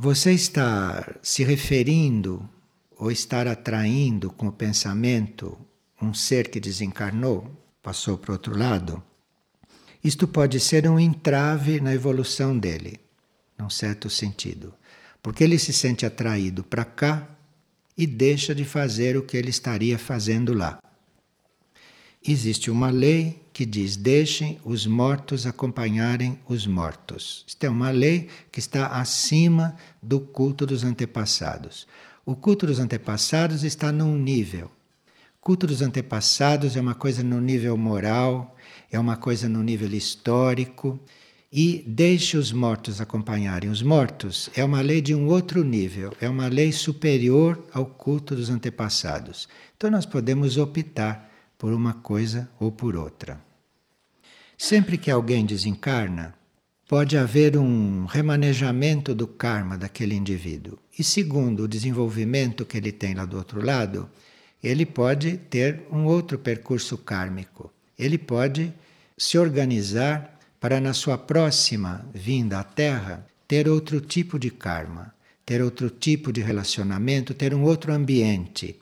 Você 0.00 0.32
está 0.32 1.16
se 1.20 1.42
referindo 1.42 2.48
ou 2.96 3.10
estar 3.10 3.48
atraindo 3.48 4.30
com 4.30 4.46
o 4.46 4.52
pensamento 4.52 5.58
um 6.00 6.14
ser 6.14 6.50
que 6.50 6.60
desencarnou, 6.60 7.50
passou 7.82 8.16
para 8.16 8.30
outro 8.30 8.56
lado, 8.56 9.02
isto 10.04 10.28
pode 10.28 10.60
ser 10.60 10.88
um 10.88 11.00
entrave 11.00 11.80
na 11.80 11.92
evolução 11.92 12.56
dele, 12.56 13.00
num 13.58 13.68
certo 13.68 14.08
sentido, 14.08 14.72
porque 15.20 15.42
ele 15.42 15.58
se 15.58 15.72
sente 15.72 16.06
atraído 16.06 16.62
para 16.62 16.84
cá 16.84 17.28
e 17.96 18.06
deixa 18.06 18.54
de 18.54 18.64
fazer 18.64 19.16
o 19.16 19.24
que 19.24 19.36
ele 19.36 19.50
estaria 19.50 19.98
fazendo 19.98 20.54
lá. 20.54 20.78
Existe 22.26 22.70
uma 22.70 22.90
lei 22.90 23.40
que 23.52 23.64
diz: 23.64 23.96
deixem 23.96 24.58
os 24.64 24.86
mortos 24.86 25.46
acompanharem 25.46 26.38
os 26.48 26.66
mortos. 26.66 27.44
Isto 27.46 27.64
é 27.64 27.70
uma 27.70 27.90
lei 27.90 28.28
que 28.50 28.58
está 28.58 28.86
acima 28.88 29.76
do 30.02 30.20
culto 30.20 30.66
dos 30.66 30.84
antepassados. 30.84 31.86
O 32.24 32.36
culto 32.36 32.66
dos 32.66 32.78
antepassados 32.78 33.64
está 33.64 33.90
num 33.90 34.16
nível 34.16 34.70
culto 35.48 35.66
dos 35.66 35.80
antepassados 35.80 36.76
é 36.76 36.80
uma 36.82 36.94
coisa 36.94 37.22
no 37.22 37.40
nível 37.40 37.74
moral, 37.74 38.54
é 38.92 39.00
uma 39.00 39.16
coisa 39.16 39.48
no 39.48 39.62
nível 39.62 39.90
histórico. 39.94 41.00
E 41.50 41.82
deixe 41.86 42.36
os 42.36 42.52
mortos 42.52 43.00
acompanharem 43.00 43.70
os 43.70 43.80
mortos 43.80 44.50
é 44.54 44.62
uma 44.62 44.82
lei 44.82 45.00
de 45.00 45.14
um 45.14 45.26
outro 45.28 45.64
nível, 45.64 46.12
é 46.20 46.28
uma 46.28 46.48
lei 46.48 46.70
superior 46.70 47.64
ao 47.72 47.86
culto 47.86 48.36
dos 48.36 48.50
antepassados. 48.50 49.48
Então 49.74 49.90
nós 49.90 50.04
podemos 50.04 50.58
optar 50.58 51.27
por 51.58 51.72
uma 51.72 51.92
coisa 51.92 52.48
ou 52.58 52.72
por 52.72 52.96
outra. 52.96 53.40
Sempre 54.56 54.96
que 54.96 55.10
alguém 55.10 55.44
desencarna, 55.44 56.34
pode 56.88 57.18
haver 57.18 57.56
um 57.58 58.06
remanejamento 58.06 59.14
do 59.14 59.26
karma 59.26 59.76
daquele 59.76 60.14
indivíduo. 60.14 60.78
E 60.98 61.04
segundo 61.04 61.64
o 61.64 61.68
desenvolvimento 61.68 62.64
que 62.64 62.78
ele 62.78 62.90
tem 62.90 63.14
lá 63.14 63.26
do 63.26 63.36
outro 63.36 63.64
lado, 63.64 64.08
ele 64.62 64.86
pode 64.86 65.36
ter 65.36 65.82
um 65.92 66.06
outro 66.06 66.38
percurso 66.38 66.96
kármico. 66.96 67.70
Ele 67.98 68.16
pode 68.16 68.72
se 69.16 69.36
organizar 69.36 70.38
para, 70.58 70.80
na 70.80 70.92
sua 70.92 71.18
próxima 71.18 72.04
vinda 72.14 72.58
à 72.58 72.64
Terra, 72.64 73.26
ter 73.46 73.68
outro 73.68 74.00
tipo 74.00 74.38
de 74.38 74.50
karma, 74.50 75.14
ter 75.44 75.62
outro 75.62 75.90
tipo 75.90 76.32
de 76.32 76.40
relacionamento, 76.40 77.34
ter 77.34 77.54
um 77.54 77.62
outro 77.62 77.92
ambiente. 77.92 78.78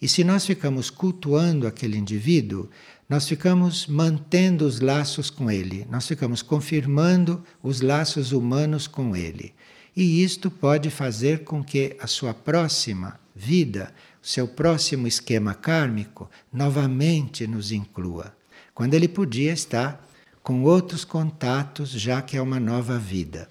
E 0.00 0.08
se 0.08 0.24
nós 0.24 0.46
ficamos 0.46 0.88
cultuando 0.88 1.66
aquele 1.66 1.98
indivíduo, 1.98 2.68
nós 3.08 3.28
ficamos 3.28 3.86
mantendo 3.86 4.64
os 4.64 4.80
laços 4.80 5.28
com 5.28 5.50
ele, 5.50 5.86
nós 5.90 6.06
ficamos 6.06 6.42
confirmando 6.42 7.44
os 7.62 7.80
laços 7.80 8.32
humanos 8.32 8.86
com 8.86 9.14
ele. 9.14 9.52
E 9.94 10.22
isto 10.22 10.50
pode 10.50 10.88
fazer 10.88 11.44
com 11.44 11.62
que 11.62 11.96
a 12.00 12.06
sua 12.06 12.32
próxima 12.32 13.20
vida 13.34 13.92
o 14.22 14.26
seu 14.26 14.46
próximo 14.46 15.06
esquema 15.06 15.54
kármico 15.54 16.30
novamente 16.52 17.46
nos 17.46 17.72
inclua, 17.72 18.34
quando 18.74 18.94
ele 18.94 19.08
podia 19.08 19.52
estar 19.52 20.06
com 20.42 20.62
outros 20.62 21.04
contatos, 21.04 21.90
já 21.90 22.20
que 22.20 22.36
é 22.36 22.42
uma 22.42 22.60
nova 22.60 22.98
vida. 22.98 23.48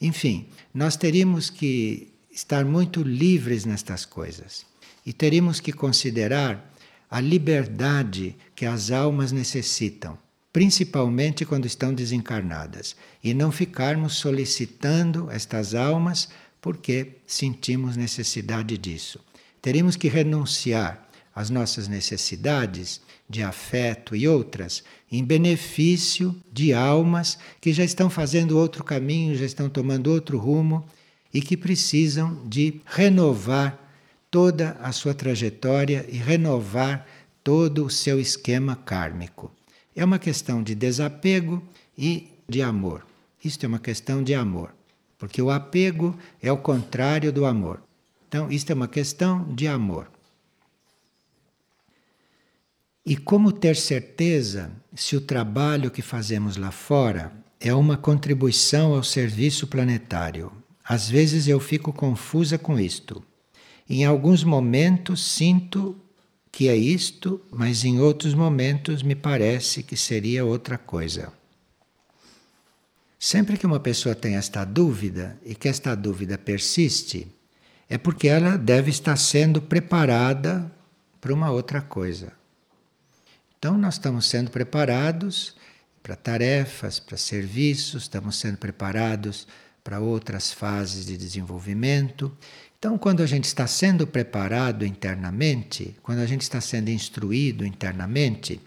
Enfim, 0.00 0.46
nós 0.72 0.96
teríamos 0.96 1.50
que 1.50 2.12
estar 2.30 2.64
muito 2.64 3.02
livres 3.02 3.64
nestas 3.64 4.04
coisas 4.04 4.69
e 5.10 5.12
teríamos 5.12 5.58
que 5.58 5.72
considerar 5.72 6.72
a 7.10 7.20
liberdade 7.20 8.36
que 8.54 8.64
as 8.64 8.92
almas 8.92 9.32
necessitam, 9.32 10.16
principalmente 10.52 11.44
quando 11.44 11.66
estão 11.66 11.92
desencarnadas, 11.92 12.94
e 13.20 13.34
não 13.34 13.50
ficarmos 13.50 14.14
solicitando 14.14 15.28
estas 15.28 15.74
almas 15.74 16.28
porque 16.60 17.16
sentimos 17.26 17.96
necessidade 17.96 18.78
disso. 18.78 19.18
Teremos 19.60 19.96
que 19.96 20.06
renunciar 20.06 21.08
às 21.34 21.50
nossas 21.50 21.88
necessidades 21.88 23.00
de 23.28 23.42
afeto 23.42 24.14
e 24.14 24.28
outras 24.28 24.84
em 25.10 25.24
benefício 25.24 26.40
de 26.52 26.72
almas 26.72 27.36
que 27.60 27.72
já 27.72 27.82
estão 27.82 28.08
fazendo 28.08 28.56
outro 28.56 28.84
caminho, 28.84 29.34
já 29.34 29.44
estão 29.44 29.68
tomando 29.68 30.08
outro 30.08 30.38
rumo 30.38 30.86
e 31.34 31.40
que 31.40 31.56
precisam 31.56 32.46
de 32.46 32.80
renovar 32.86 33.89
toda 34.30 34.72
a 34.80 34.92
sua 34.92 35.12
trajetória 35.12 36.06
e 36.08 36.16
renovar 36.16 37.06
todo 37.42 37.84
o 37.84 37.90
seu 37.90 38.20
esquema 38.20 38.76
kármico. 38.76 39.50
É 39.94 40.04
uma 40.04 40.18
questão 40.18 40.62
de 40.62 40.74
desapego 40.74 41.62
e 41.96 42.28
de 42.48 42.62
amor. 42.62 43.04
Isto 43.44 43.64
é 43.64 43.68
uma 43.68 43.78
questão 43.78 44.22
de 44.22 44.34
amor, 44.34 44.72
porque 45.18 45.40
o 45.42 45.50
apego 45.50 46.16
é 46.40 46.52
o 46.52 46.58
contrário 46.58 47.32
do 47.32 47.44
amor. 47.44 47.82
Então, 48.28 48.50
isto 48.50 48.70
é 48.70 48.74
uma 48.74 48.86
questão 48.86 49.44
de 49.54 49.66
amor. 49.66 50.08
E 53.04 53.16
como 53.16 53.50
ter 53.50 53.74
certeza 53.76 54.70
se 54.94 55.16
o 55.16 55.20
trabalho 55.20 55.90
que 55.90 56.02
fazemos 56.02 56.56
lá 56.56 56.70
fora 56.70 57.32
é 57.58 57.74
uma 57.74 57.96
contribuição 57.96 58.94
ao 58.94 59.02
serviço 59.02 59.66
planetário? 59.66 60.52
Às 60.84 61.08
vezes 61.08 61.48
eu 61.48 61.58
fico 61.58 61.92
confusa 61.92 62.58
com 62.58 62.78
isto. 62.78 63.24
Em 63.92 64.04
alguns 64.04 64.44
momentos 64.44 65.20
sinto 65.20 66.00
que 66.52 66.68
é 66.68 66.76
isto, 66.76 67.40
mas 67.50 67.84
em 67.84 67.98
outros 67.98 68.34
momentos 68.34 69.02
me 69.02 69.16
parece 69.16 69.82
que 69.82 69.96
seria 69.96 70.44
outra 70.44 70.78
coisa. 70.78 71.32
Sempre 73.18 73.58
que 73.58 73.66
uma 73.66 73.80
pessoa 73.80 74.14
tem 74.14 74.36
esta 74.36 74.64
dúvida 74.64 75.36
e 75.44 75.56
que 75.56 75.68
esta 75.68 75.96
dúvida 75.96 76.38
persiste, 76.38 77.26
é 77.88 77.98
porque 77.98 78.28
ela 78.28 78.56
deve 78.56 78.90
estar 78.90 79.16
sendo 79.16 79.60
preparada 79.60 80.70
para 81.20 81.34
uma 81.34 81.50
outra 81.50 81.82
coisa. 81.82 82.32
Então, 83.58 83.76
nós 83.76 83.94
estamos 83.94 84.26
sendo 84.26 84.52
preparados 84.52 85.56
para 86.00 86.14
tarefas, 86.14 87.00
para 87.00 87.16
serviços, 87.16 88.04
estamos 88.04 88.36
sendo 88.36 88.56
preparados 88.56 89.48
para 89.82 89.98
outras 89.98 90.52
fases 90.52 91.06
de 91.06 91.16
desenvolvimento. 91.16 92.32
Então, 92.80 92.96
quando 92.96 93.22
a 93.22 93.26
gente 93.26 93.44
está 93.44 93.66
sendo 93.66 94.06
preparado 94.06 94.86
internamente, 94.86 95.94
quando 96.02 96.20
a 96.20 96.26
gente 96.26 96.40
está 96.40 96.62
sendo 96.62 96.88
instruído 96.88 97.62
internamente, 97.62 98.58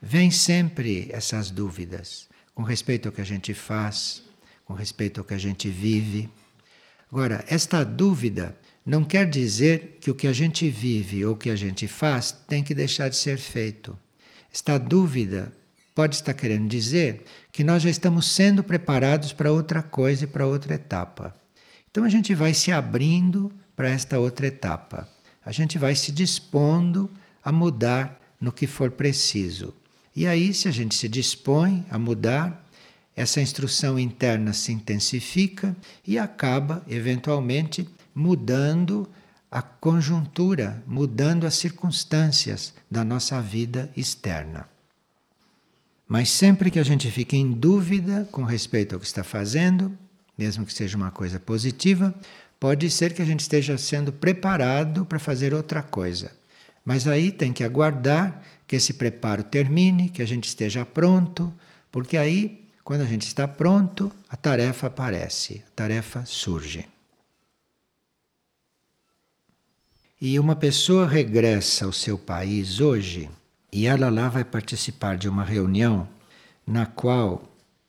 vem 0.00 0.30
sempre 0.30 1.06
essas 1.12 1.50
dúvidas 1.50 2.30
com 2.54 2.62
respeito 2.62 3.08
ao 3.10 3.12
que 3.12 3.20
a 3.20 3.26
gente 3.26 3.52
faz, 3.52 4.22
com 4.64 4.72
respeito 4.72 5.20
ao 5.20 5.24
que 5.26 5.34
a 5.34 5.38
gente 5.38 5.68
vive. 5.68 6.30
Agora, 7.12 7.44
esta 7.46 7.84
dúvida 7.84 8.56
não 8.86 9.04
quer 9.04 9.28
dizer 9.28 9.98
que 10.00 10.10
o 10.10 10.14
que 10.14 10.26
a 10.26 10.32
gente 10.32 10.70
vive 10.70 11.26
ou 11.26 11.34
o 11.34 11.36
que 11.36 11.50
a 11.50 11.56
gente 11.56 11.86
faz 11.86 12.32
tem 12.32 12.64
que 12.64 12.74
deixar 12.74 13.10
de 13.10 13.16
ser 13.16 13.36
feito. 13.36 13.98
Esta 14.50 14.78
dúvida 14.78 15.52
pode 15.94 16.16
estar 16.16 16.32
querendo 16.32 16.66
dizer 16.68 17.22
que 17.52 17.62
nós 17.62 17.82
já 17.82 17.90
estamos 17.90 18.32
sendo 18.32 18.64
preparados 18.64 19.34
para 19.34 19.52
outra 19.52 19.82
coisa 19.82 20.24
e 20.24 20.26
para 20.26 20.46
outra 20.46 20.72
etapa. 20.72 21.36
Então 21.98 22.06
a 22.06 22.10
gente 22.10 22.32
vai 22.32 22.54
se 22.54 22.70
abrindo 22.70 23.50
para 23.74 23.90
esta 23.90 24.20
outra 24.20 24.46
etapa. 24.46 25.08
A 25.44 25.50
gente 25.50 25.76
vai 25.78 25.96
se 25.96 26.12
dispondo 26.12 27.10
a 27.42 27.50
mudar 27.50 28.20
no 28.40 28.52
que 28.52 28.68
for 28.68 28.92
preciso. 28.92 29.74
E 30.14 30.24
aí, 30.24 30.54
se 30.54 30.68
a 30.68 30.70
gente 30.70 30.94
se 30.94 31.08
dispõe 31.08 31.84
a 31.90 31.98
mudar, 31.98 32.64
essa 33.16 33.40
instrução 33.40 33.98
interna 33.98 34.52
se 34.52 34.70
intensifica 34.70 35.76
e 36.06 36.20
acaba, 36.20 36.84
eventualmente, 36.86 37.88
mudando 38.14 39.10
a 39.50 39.60
conjuntura, 39.60 40.80
mudando 40.86 41.48
as 41.48 41.54
circunstâncias 41.54 42.74
da 42.88 43.02
nossa 43.02 43.42
vida 43.42 43.90
externa. 43.96 44.68
Mas 46.06 46.30
sempre 46.30 46.70
que 46.70 46.78
a 46.78 46.84
gente 46.84 47.10
fique 47.10 47.36
em 47.36 47.50
dúvida 47.50 48.28
com 48.30 48.44
respeito 48.44 48.94
ao 48.94 49.00
que 49.00 49.06
está 49.06 49.24
fazendo, 49.24 49.98
mesmo 50.38 50.64
que 50.64 50.72
seja 50.72 50.96
uma 50.96 51.10
coisa 51.10 51.40
positiva, 51.40 52.14
pode 52.60 52.88
ser 52.90 53.12
que 53.12 53.20
a 53.20 53.24
gente 53.24 53.40
esteja 53.40 53.76
sendo 53.76 54.12
preparado 54.12 55.04
para 55.04 55.18
fazer 55.18 55.52
outra 55.52 55.82
coisa. 55.82 56.30
Mas 56.84 57.06
aí 57.06 57.32
tem 57.32 57.52
que 57.52 57.64
aguardar 57.64 58.40
que 58.66 58.76
esse 58.76 58.94
preparo 58.94 59.42
termine, 59.42 60.08
que 60.08 60.22
a 60.22 60.26
gente 60.26 60.44
esteja 60.44 60.86
pronto, 60.86 61.52
porque 61.90 62.16
aí, 62.16 62.64
quando 62.84 63.00
a 63.00 63.06
gente 63.06 63.26
está 63.26 63.48
pronto, 63.48 64.12
a 64.28 64.36
tarefa 64.36 64.86
aparece, 64.86 65.64
a 65.66 65.70
tarefa 65.74 66.24
surge. 66.24 66.86
E 70.20 70.38
uma 70.38 70.56
pessoa 70.56 71.06
regressa 71.06 71.84
ao 71.84 71.92
seu 71.92 72.18
país 72.18 72.80
hoje 72.80 73.30
e 73.72 73.86
ela 73.86 74.08
lá 74.08 74.28
vai 74.28 74.44
participar 74.44 75.16
de 75.16 75.28
uma 75.28 75.44
reunião 75.44 76.08
na 76.66 76.86
qual 76.86 77.42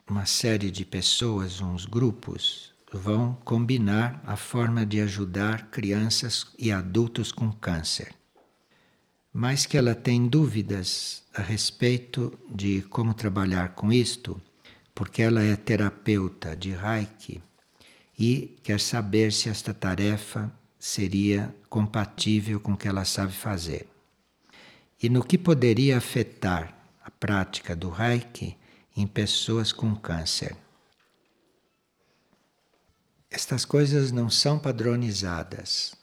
uma 0.10 0.26
série 0.26 0.72
de 0.72 0.84
pessoas, 0.84 1.62
uns 1.62 1.86
grupos, 1.86 2.74
vão 2.92 3.38
combinar 3.46 4.22
a 4.26 4.36
forma 4.36 4.84
de 4.84 5.00
ajudar 5.02 5.68
crianças 5.70 6.48
e 6.58 6.72
adultos 6.72 7.32
com 7.32 7.52
câncer. 7.52 8.12
Mas 9.32 9.68
que 9.68 9.78
ela 9.78 9.94
tem 9.94 10.28
dúvidas 10.28 11.24
a 11.34 11.44
respeito 11.44 12.38
de 12.50 12.82
como 12.90 13.14
trabalhar 13.14 13.76
com 13.76 13.94
isto, 13.94 14.42
porque 14.96 15.22
ela 15.22 15.44
é 15.44 15.56
terapeuta 15.56 16.56
de 16.56 16.72
Reiki 16.72 17.42
e 18.18 18.58
quer 18.64 18.80
saber 18.80 19.32
se 19.32 19.48
esta 19.48 19.74
tarefa 19.74 20.52
seria 20.80 21.56
compatível 21.70 22.60
com 22.60 22.74
o 22.74 22.78
que 22.78 22.88
ela 22.88 23.06
sabe 23.06 23.32
fazer. 23.32 23.88
E 25.02 25.08
no 25.08 25.24
que 25.24 25.38
poderia 25.38 25.98
afetar 25.98 26.76
a 27.06 27.12
prática 27.12 27.76
do 27.76 27.90
Reiki 27.90 28.58
em 28.96 29.08
pessoas 29.08 29.72
com 29.72 29.96
câncer. 29.96 30.56
Estas 33.30 33.64
coisas 33.64 34.12
não 34.12 34.30
são 34.30 34.58
padronizadas. 34.58 35.94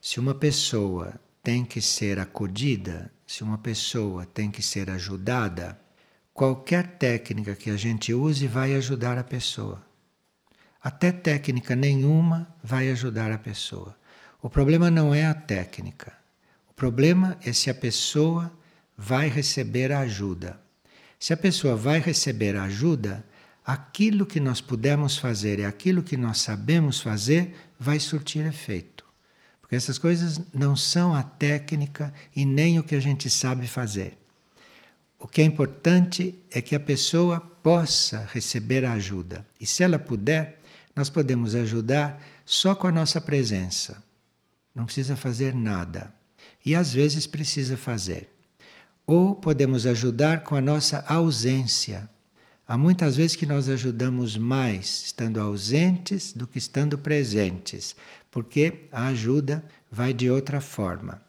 Se 0.00 0.20
uma 0.20 0.34
pessoa 0.34 1.20
tem 1.42 1.64
que 1.64 1.80
ser 1.80 2.18
acudida, 2.18 3.12
se 3.26 3.42
uma 3.42 3.58
pessoa 3.58 4.24
tem 4.24 4.50
que 4.50 4.62
ser 4.62 4.88
ajudada, 4.90 5.78
qualquer 6.32 6.98
técnica 6.98 7.56
que 7.56 7.68
a 7.68 7.76
gente 7.76 8.14
use 8.14 8.46
vai 8.46 8.74
ajudar 8.76 9.18
a 9.18 9.24
pessoa. 9.24 9.84
Até 10.80 11.10
técnica 11.10 11.74
nenhuma 11.74 12.54
vai 12.62 12.90
ajudar 12.90 13.32
a 13.32 13.38
pessoa. 13.38 13.96
O 14.40 14.48
problema 14.48 14.88
não 14.88 15.12
é 15.12 15.26
a 15.26 15.34
técnica. 15.34 16.12
O 16.70 16.72
problema 16.72 17.36
é 17.42 17.52
se 17.52 17.68
a 17.68 17.74
pessoa 17.74 18.52
vai 18.96 19.28
receber 19.28 19.90
a 19.90 20.00
ajuda. 20.00 20.60
Se 21.18 21.32
a 21.32 21.36
pessoa 21.36 21.74
vai 21.74 21.98
receber 21.98 22.56
ajuda, 22.56 23.24
aquilo 23.64 24.24
que 24.24 24.40
nós 24.40 24.60
pudermos 24.60 25.18
fazer 25.18 25.58
e 25.58 25.64
aquilo 25.64 26.02
que 26.02 26.16
nós 26.16 26.38
sabemos 26.38 27.00
fazer 27.00 27.54
vai 27.78 27.98
surtir 27.98 28.46
efeito. 28.46 29.04
Porque 29.60 29.76
essas 29.76 29.98
coisas 29.98 30.40
não 30.54 30.74
são 30.74 31.14
a 31.14 31.22
técnica 31.22 32.14
e 32.34 32.46
nem 32.46 32.78
o 32.78 32.82
que 32.82 32.94
a 32.94 33.00
gente 33.00 33.28
sabe 33.28 33.66
fazer. 33.66 34.16
O 35.18 35.26
que 35.26 35.42
é 35.42 35.44
importante 35.44 36.38
é 36.50 36.62
que 36.62 36.74
a 36.74 36.80
pessoa 36.80 37.40
possa 37.40 38.26
receber 38.32 38.84
ajuda. 38.84 39.44
E 39.60 39.66
se 39.66 39.82
ela 39.82 39.98
puder, 39.98 40.60
nós 40.94 41.10
podemos 41.10 41.54
ajudar 41.54 42.22
só 42.46 42.74
com 42.74 42.86
a 42.86 42.92
nossa 42.92 43.20
presença. 43.20 44.02
Não 44.74 44.84
precisa 44.84 45.16
fazer 45.16 45.54
nada. 45.54 46.14
E 46.64 46.74
às 46.74 46.92
vezes 46.92 47.26
precisa 47.26 47.76
fazer. 47.76 48.30
Ou 49.08 49.34
podemos 49.34 49.86
ajudar 49.86 50.44
com 50.44 50.54
a 50.54 50.60
nossa 50.60 51.02
ausência. 51.08 52.10
Há 52.66 52.76
muitas 52.76 53.16
vezes 53.16 53.34
que 53.34 53.46
nós 53.46 53.66
ajudamos 53.66 54.36
mais 54.36 55.04
estando 55.06 55.40
ausentes 55.40 56.34
do 56.34 56.46
que 56.46 56.58
estando 56.58 56.98
presentes, 56.98 57.96
porque 58.30 58.86
a 58.92 59.06
ajuda 59.06 59.64
vai 59.90 60.12
de 60.12 60.30
outra 60.30 60.60
forma. 60.60 61.22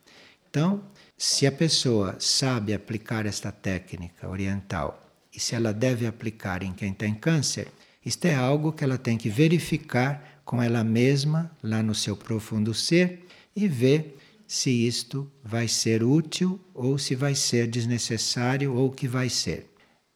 Então, 0.49 0.83
se 1.17 1.47
a 1.47 1.51
pessoa 1.53 2.17
sabe 2.19 2.73
aplicar 2.73 3.25
esta 3.25 3.49
técnica 3.49 4.27
oriental 4.27 5.09
e 5.33 5.39
se 5.39 5.55
ela 5.55 5.71
deve 5.71 6.05
aplicar 6.05 6.61
em 6.61 6.73
quem 6.73 6.91
tem 6.91 7.15
câncer, 7.15 7.69
isto 8.05 8.25
é 8.25 8.35
algo 8.35 8.73
que 8.73 8.83
ela 8.83 8.97
tem 8.97 9.17
que 9.17 9.29
verificar 9.29 10.41
com 10.43 10.61
ela 10.61 10.83
mesma, 10.83 11.49
lá 11.63 11.81
no 11.81 11.95
seu 11.95 12.17
profundo 12.17 12.73
ser, 12.73 13.25
e 13.55 13.69
ver 13.69 14.17
se 14.49 14.71
isto 14.71 15.31
vai 15.43 15.67
ser 15.67 16.03
útil 16.03 16.59
ou 16.73 16.97
se 16.97 17.13
vai 17.13 17.35
ser 17.35 17.67
desnecessário 17.67 18.73
ou 18.73 18.87
o 18.87 18.91
que 18.91 19.07
vai 19.07 19.29
ser. 19.29 19.69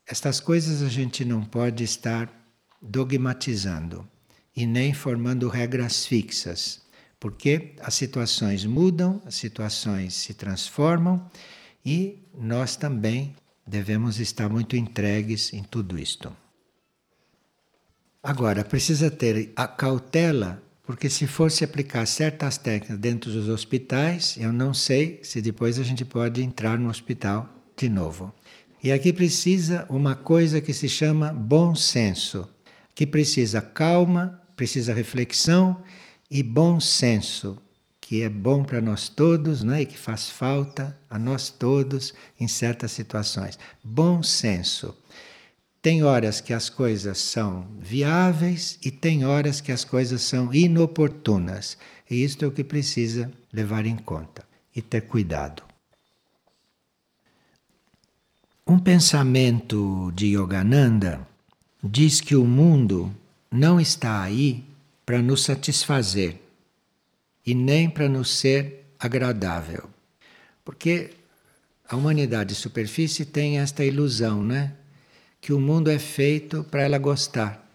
Estas 0.08 0.39
coisas 0.39 0.82
a 0.82 0.89
gente 0.89 1.24
não 1.24 1.46
pode 1.46 1.84
estar 1.84 2.28
dogmatizando 2.82 4.10
e 4.56 4.65
nem 4.65 4.91
formando 4.91 5.48
regras 5.48 6.08
fixas, 6.08 6.82
porque 7.19 7.76
as 7.80 7.93
situações 7.93 8.65
mudam, 8.65 9.22
as 9.24 9.36
situações 9.36 10.15
se 10.15 10.34
transformam 10.34 11.30
e 11.86 12.28
nós 12.36 12.76
também 12.76 13.36
devemos 13.67 14.19
estar 14.19 14.50
muito 14.50 14.76
entregues 14.76 15.54
em 15.54 15.62
tudo 15.62 16.00
isto. 16.00 16.36
Agora, 18.24 18.65
precisa 18.65 19.12
ter 19.12 19.54
a 19.56 19.67
cautela 19.67 20.60
porque 20.86 21.10
se 21.10 21.26
fosse 21.26 21.63
aplicar 21.63 22.06
certas 22.06 22.58
técnicas 22.58 22.98
dentro 22.98 23.32
dos 23.32 23.48
hospitais, 23.48 24.36
eu 24.38 24.52
não 24.52 24.74
sei 24.74 25.19
se 25.24 25.41
depois 25.41 25.80
a 25.80 25.84
gente 25.84 26.04
pode 26.04 26.43
entrar 26.43 26.78
no 26.78 26.89
hospital 26.89 27.50
de 27.76 27.88
novo. 27.88 28.34
E 28.84 28.91
aqui 28.91 29.13
precisa 29.13 29.86
uma 29.89 30.13
coisa 30.13 30.60
que 30.60 30.74
se 30.74 30.89
chama 30.89 31.32
bom 31.32 31.74
senso, 31.74 32.50
que 32.93 33.08
precisa 33.08 33.62
calma, 33.62 34.41
precisa 34.58 34.93
reflexão 34.93 35.82
e 36.30 36.43
bom 36.43 36.82
senso, 36.82 37.58
que 38.02 38.22
é 38.22 38.28
bom 38.30 38.62
para 38.62 38.82
nós 38.82 39.08
todos, 39.08 39.63
né? 39.63 39.84
e 39.84 39.86
que 39.86 39.98
faz 39.98 40.30
falta 40.30 40.98
a 41.10 41.17
nós 41.17 41.50
todos 41.50 42.13
em 42.38 42.48
certas 42.48 42.91
situações. 42.91 43.58
Bom 43.82 44.22
senso. 44.22 44.93
Tem 45.84 46.02
horas 46.02 46.39
que 46.39 46.54
as 46.54 46.69
coisas 46.69 47.17
são 47.17 47.67
viáveis 47.78 48.80
e 48.82 48.89
tem 48.89 49.26
horas 49.26 49.60
que 49.60 49.69
as 49.69 49.84
coisas 49.84 50.22
são 50.22 50.54
inoportunas. 50.54 51.78
E 52.10 52.24
isto 52.24 52.46
é 52.46 52.48
o 52.48 52.54
que 52.54 52.63
precisa 52.63 53.30
levar 53.52 53.86
em 53.86 53.98
conta 53.98 54.46
e 54.74 54.82
ter 54.82 55.02
cuidado. 55.02 55.62
Um 58.65 58.80
pensamento 58.80 60.10
de 60.15 60.28
Yogananda 60.28 61.28
diz 61.84 62.22
que 62.22 62.38
o 62.38 62.46
mundo 62.46 63.13
não 63.52 63.78
está 63.78 64.24
aí 64.24 64.63
para 65.06 65.22
nos 65.22 65.43
satisfazer 65.43 66.39
e 67.46 67.54
nem 67.54 67.89
para 67.89 68.08
nos 68.08 68.30
ser 68.30 68.86
agradável. 68.98 69.89
Porque 70.63 71.10
a 71.89 71.98
humanidade 71.98 72.52
de 72.52 72.56
superfície 72.56 73.26
tem 73.26 73.60
esta 73.60 73.84
ilusão, 73.84 74.41
né? 74.41 74.78
Que 75.43 75.51
o 75.51 75.60
mundo 75.60 75.91
é 75.91 75.99
feito 75.99 76.63
para 76.63 76.84
ela 76.84 76.97
gostar, 76.97 77.67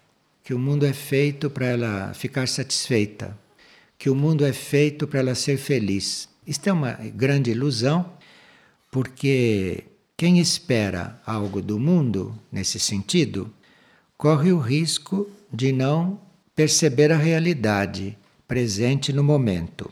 que 0.42 0.54
o 0.54 0.59
mundo 0.59 0.87
é 0.87 0.92
feito 0.94 1.50
para 1.50 1.66
ela 1.66 2.14
ficar 2.14 2.48
satisfeita, 2.48 3.37
que 3.98 4.09
o 4.09 4.14
mundo 4.14 4.46
é 4.46 4.54
feito 4.54 5.07
para 5.07 5.18
ela 5.18 5.35
ser 5.35 5.59
feliz. 5.59 6.31
Isto 6.46 6.70
é 6.70 6.72
uma 6.72 6.92
grande 6.92 7.50
ilusão, 7.50 8.11
porque 8.90 9.85
quem 10.16 10.38
espera 10.38 11.20
algo 11.26 11.61
do 11.61 11.78
mundo 11.78 12.35
nesse 12.50 12.81
sentido 12.81 13.52
corre 14.16 14.50
o 14.50 14.59
risco 14.59 15.28
de 15.52 15.70
não 15.70 16.18
perceber 16.57 17.12
a 17.12 17.18
realidade 17.18 18.16
presente 18.46 19.12
no 19.12 19.22
momento. 19.22 19.90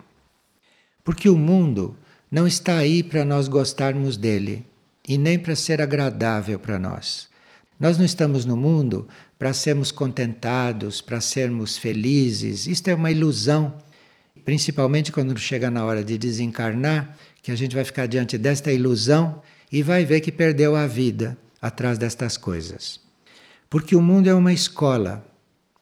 Porque 1.05 1.29
o 1.29 1.37
mundo 1.37 1.95
não 2.31 2.47
está 2.47 2.79
aí 2.79 3.03
para 3.03 3.23
nós 3.23 3.49
gostarmos 3.49 4.17
dele 4.17 4.65
e 5.07 5.19
nem 5.19 5.39
para 5.39 5.55
ser 5.55 5.83
agradável 5.83 6.59
para 6.59 6.79
nós. 6.79 7.36
Nós 7.79 7.99
não 7.99 8.05
estamos 8.05 8.47
no 8.47 8.57
mundo 8.57 9.07
para 9.39 9.53
sermos 9.53 9.93
contentados, 9.93 11.03
para 11.03 11.21
sermos 11.21 11.77
felizes. 11.77 12.67
Isto 12.67 12.89
é 12.89 12.95
uma 12.95 13.11
ilusão, 13.11 13.75
principalmente 14.45 15.13
quando 15.13 15.39
chega 15.39 15.71
na 15.71 15.85
hora 15.85 16.03
de 16.03 16.17
desencarnar, 16.17 17.17
que 17.43 17.53
a 17.53 17.57
gente 17.57 17.75
vai 17.75 17.85
ficar 17.85 18.07
diante 18.07 18.39
desta 18.39 18.73
ilusão 18.73 19.43
e 19.71 19.83
vai 19.83 20.05
ver 20.05 20.21
que 20.21 20.33
perdeu 20.33 20.75
a 20.75 20.87
vida 20.87 21.37
atrás 21.61 21.99
destas 21.99 22.37
coisas. 22.37 22.99
Porque 23.69 23.95
o 23.95 24.01
mundo 24.01 24.29
é 24.29 24.35
uma 24.35 24.53
escola. 24.53 25.25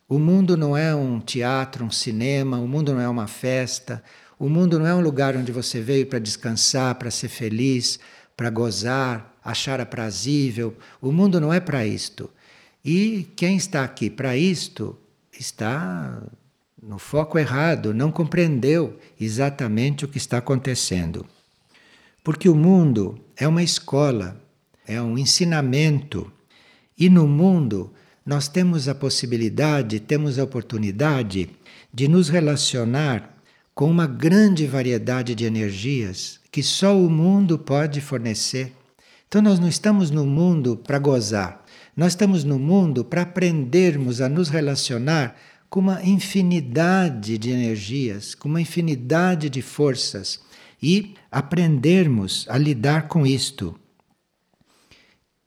O 0.08 0.18
mundo 0.18 0.56
não 0.56 0.76
é 0.76 0.94
um 0.94 1.20
teatro, 1.20 1.84
um 1.84 1.90
cinema, 1.90 2.58
o 2.58 2.66
mundo 2.66 2.92
não 2.92 3.00
é 3.00 3.08
uma 3.08 3.26
festa, 3.26 4.02
o 4.38 4.48
mundo 4.48 4.78
não 4.78 4.86
é 4.86 4.94
um 4.94 5.00
lugar 5.00 5.36
onde 5.36 5.52
você 5.52 5.80
veio 5.80 6.06
para 6.06 6.18
descansar, 6.18 6.96
para 6.96 7.10
ser 7.10 7.28
feliz, 7.28 7.98
para 8.36 8.50
gozar, 8.50 9.33
achar 9.44 9.80
aprazível. 9.80 10.74
O 11.00 11.12
mundo 11.12 11.40
não 11.40 11.52
é 11.52 11.60
para 11.60 11.86
isto. 11.86 12.30
E 12.84 13.28
quem 13.36 13.56
está 13.56 13.84
aqui 13.84 14.08
para 14.08 14.36
isto 14.36 14.98
está 15.32 16.22
no 16.82 16.98
foco 16.98 17.38
errado, 17.38 17.94
não 17.94 18.10
compreendeu 18.12 18.98
exatamente 19.18 20.04
o 20.04 20.08
que 20.08 20.18
está 20.18 20.38
acontecendo. 20.38 21.26
Porque 22.22 22.48
o 22.48 22.54
mundo 22.54 23.18
é 23.36 23.48
uma 23.48 23.62
escola, 23.62 24.40
é 24.86 25.00
um 25.00 25.16
ensinamento. 25.16 26.30
E 26.98 27.08
no 27.08 27.26
mundo 27.26 27.92
nós 28.24 28.48
temos 28.48 28.88
a 28.88 28.94
possibilidade, 28.94 30.00
temos 30.00 30.38
a 30.38 30.44
oportunidade 30.44 31.50
de 31.92 32.08
nos 32.08 32.28
relacionar 32.28 33.34
com 33.74 33.90
uma 33.90 34.06
grande 34.06 34.66
variedade 34.66 35.34
de 35.34 35.44
energias 35.44 36.40
que 36.50 36.62
só 36.62 36.96
o 36.96 37.10
mundo 37.10 37.58
pode 37.58 38.00
fornecer. 38.00 38.72
Então 39.34 39.42
nós 39.42 39.58
não 39.58 39.66
estamos 39.66 40.12
no 40.12 40.24
mundo 40.24 40.76
para 40.76 40.96
gozar, 40.96 41.64
nós 41.96 42.12
estamos 42.12 42.44
no 42.44 42.56
mundo 42.56 43.04
para 43.04 43.22
aprendermos 43.22 44.20
a 44.20 44.28
nos 44.28 44.48
relacionar 44.48 45.34
com 45.68 45.80
uma 45.80 46.00
infinidade 46.04 47.36
de 47.36 47.50
energias, 47.50 48.32
com 48.36 48.48
uma 48.48 48.60
infinidade 48.60 49.50
de 49.50 49.60
forças 49.60 50.38
e 50.80 51.16
aprendermos 51.32 52.46
a 52.48 52.56
lidar 52.56 53.08
com 53.08 53.26
isto. 53.26 53.74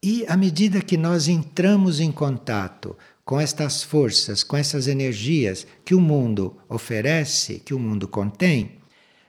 E 0.04 0.26
à 0.28 0.36
medida 0.36 0.82
que 0.82 0.98
nós 0.98 1.30
entramos 1.30 2.02
em 2.02 2.12
contato 2.12 2.94
com 3.24 3.40
estas 3.40 3.84
forças, 3.84 4.44
com 4.44 4.58
essas 4.58 4.90
energias 4.90 5.66
que 5.86 5.96
o 5.96 6.02
mundo 6.02 6.58
oferece, 6.68 7.62
que 7.64 7.74
o 7.74 7.80
mundo 7.80 8.06
contém, 8.06 8.80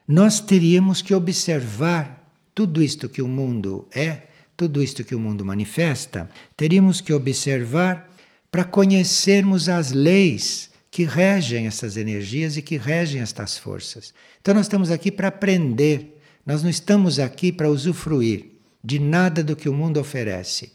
nós 0.04 0.40
teríamos 0.40 1.00
que 1.00 1.14
observar 1.14 2.28
tudo 2.52 2.82
isto 2.82 3.08
que 3.08 3.22
o 3.22 3.28
mundo 3.28 3.86
é, 3.94 4.26
tudo 4.58 4.82
isto 4.82 5.04
que 5.04 5.14
o 5.14 5.20
mundo 5.20 5.44
manifesta, 5.44 6.28
teríamos 6.56 7.00
que 7.00 7.12
observar 7.12 8.10
para 8.50 8.64
conhecermos 8.64 9.68
as 9.68 9.92
leis 9.92 10.68
que 10.90 11.04
regem 11.04 11.68
essas 11.68 11.96
energias 11.96 12.56
e 12.56 12.62
que 12.62 12.76
regem 12.76 13.22
estas 13.22 13.56
forças. 13.56 14.12
Então, 14.40 14.52
nós 14.52 14.66
estamos 14.66 14.90
aqui 14.90 15.12
para 15.12 15.28
aprender, 15.28 16.20
nós 16.44 16.60
não 16.64 16.68
estamos 16.68 17.20
aqui 17.20 17.52
para 17.52 17.70
usufruir 17.70 18.46
de 18.82 18.98
nada 18.98 19.44
do 19.44 19.54
que 19.54 19.68
o 19.68 19.72
mundo 19.72 20.00
oferece. 20.00 20.72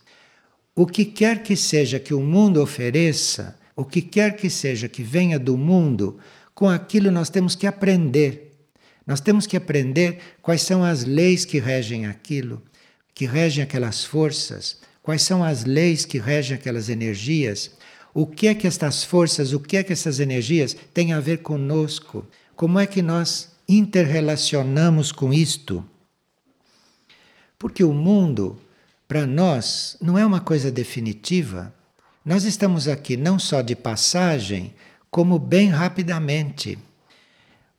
O 0.74 0.88
que 0.88 1.04
quer 1.04 1.44
que 1.44 1.58
seja 1.58 2.00
que 2.00 2.14
o 2.14 2.22
mundo 2.22 2.62
ofereça, 2.62 3.60
o 3.76 3.84
que 3.84 4.02
quer 4.02 4.38
que 4.38 4.50
seja 4.50 4.88
que 4.88 5.04
venha 5.04 5.38
do 5.38 5.58
mundo, 5.58 6.20
com 6.56 6.70
aquilo 6.70 7.12
nós 7.12 7.30
temos 7.30 7.54
que 7.54 7.68
aprender. 7.68 8.54
Nós 9.06 9.20
temos 9.20 9.46
que 9.46 9.58
aprender 9.58 10.20
quais 10.42 10.62
são 10.62 10.86
as 10.86 11.04
leis 11.04 11.44
que 11.44 11.60
regem 11.60 12.06
aquilo, 12.06 12.64
que 13.14 13.26
regem 13.26 13.64
aquelas 13.64 14.04
forças, 14.04 14.80
quais 15.02 15.22
são 15.22 15.44
as 15.44 15.66
leis 15.66 16.06
que 16.06 16.18
regem 16.18 16.56
aquelas 16.56 16.90
energias, 16.90 17.72
o 18.14 18.28
que 18.28 18.48
é 18.48 18.54
que 18.54 18.68
estas 18.68 19.04
forças, 19.04 19.54
o 19.54 19.60
que 19.60 19.78
é 19.78 19.84
que 19.84 19.94
essas 19.94 20.20
energias 20.20 20.76
têm 20.94 21.14
a 21.14 21.20
ver 21.20 21.40
conosco? 21.40 22.26
Como 22.56 22.80
é 22.80 22.86
que 22.86 23.02
nós 23.02 23.52
interrelacionamos 23.68 25.12
com 25.12 25.34
isto? 25.34 25.84
Porque 27.58 27.84
o 27.84 27.94
mundo, 27.94 28.60
para 29.08 29.26
nós, 29.26 29.98
não 30.00 30.18
é 30.18 30.26
uma 30.26 30.42
coisa 30.42 30.72
definitiva. 30.72 31.74
Nós 32.24 32.44
estamos 32.44 32.88
aqui 32.88 33.18
não 33.18 33.40
só 33.40 33.62
de 33.62 33.76
passagem, 33.76 34.74
como 35.10 35.40
bem 35.40 35.70
rapidamente. 35.70 36.78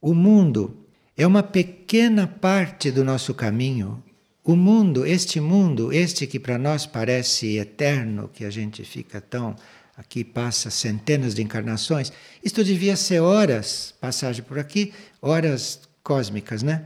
O 0.01 0.15
mundo 0.15 0.77
é 1.17 1.27
uma 1.27 1.43
pequena 1.43 2.27
parte 2.27 2.91
do 2.91 3.05
nosso 3.05 3.35
caminho. 3.35 4.03
O 4.47 4.55
mundo, 4.55 5.07
este 5.07 5.41
mundo, 5.41 5.91
este 5.91 6.27
que 6.27 6.39
para 6.39 6.59
nós 6.59 6.85
parece 6.85 7.57
eterno, 7.57 8.29
que 8.31 8.45
a 8.45 8.51
gente 8.51 8.85
fica 8.85 9.19
tão 9.19 9.57
aqui 9.97 10.23
passa 10.23 10.69
centenas 10.69 11.35
de 11.35 11.43
encarnações. 11.43 12.13
Isto 12.45 12.63
devia 12.63 12.95
ser 12.95 13.21
horas, 13.21 13.95
passagem 13.99 14.45
por 14.45 14.59
aqui, 14.59 14.93
horas 15.23 15.81
cósmicas, 16.03 16.63
né? 16.63 16.85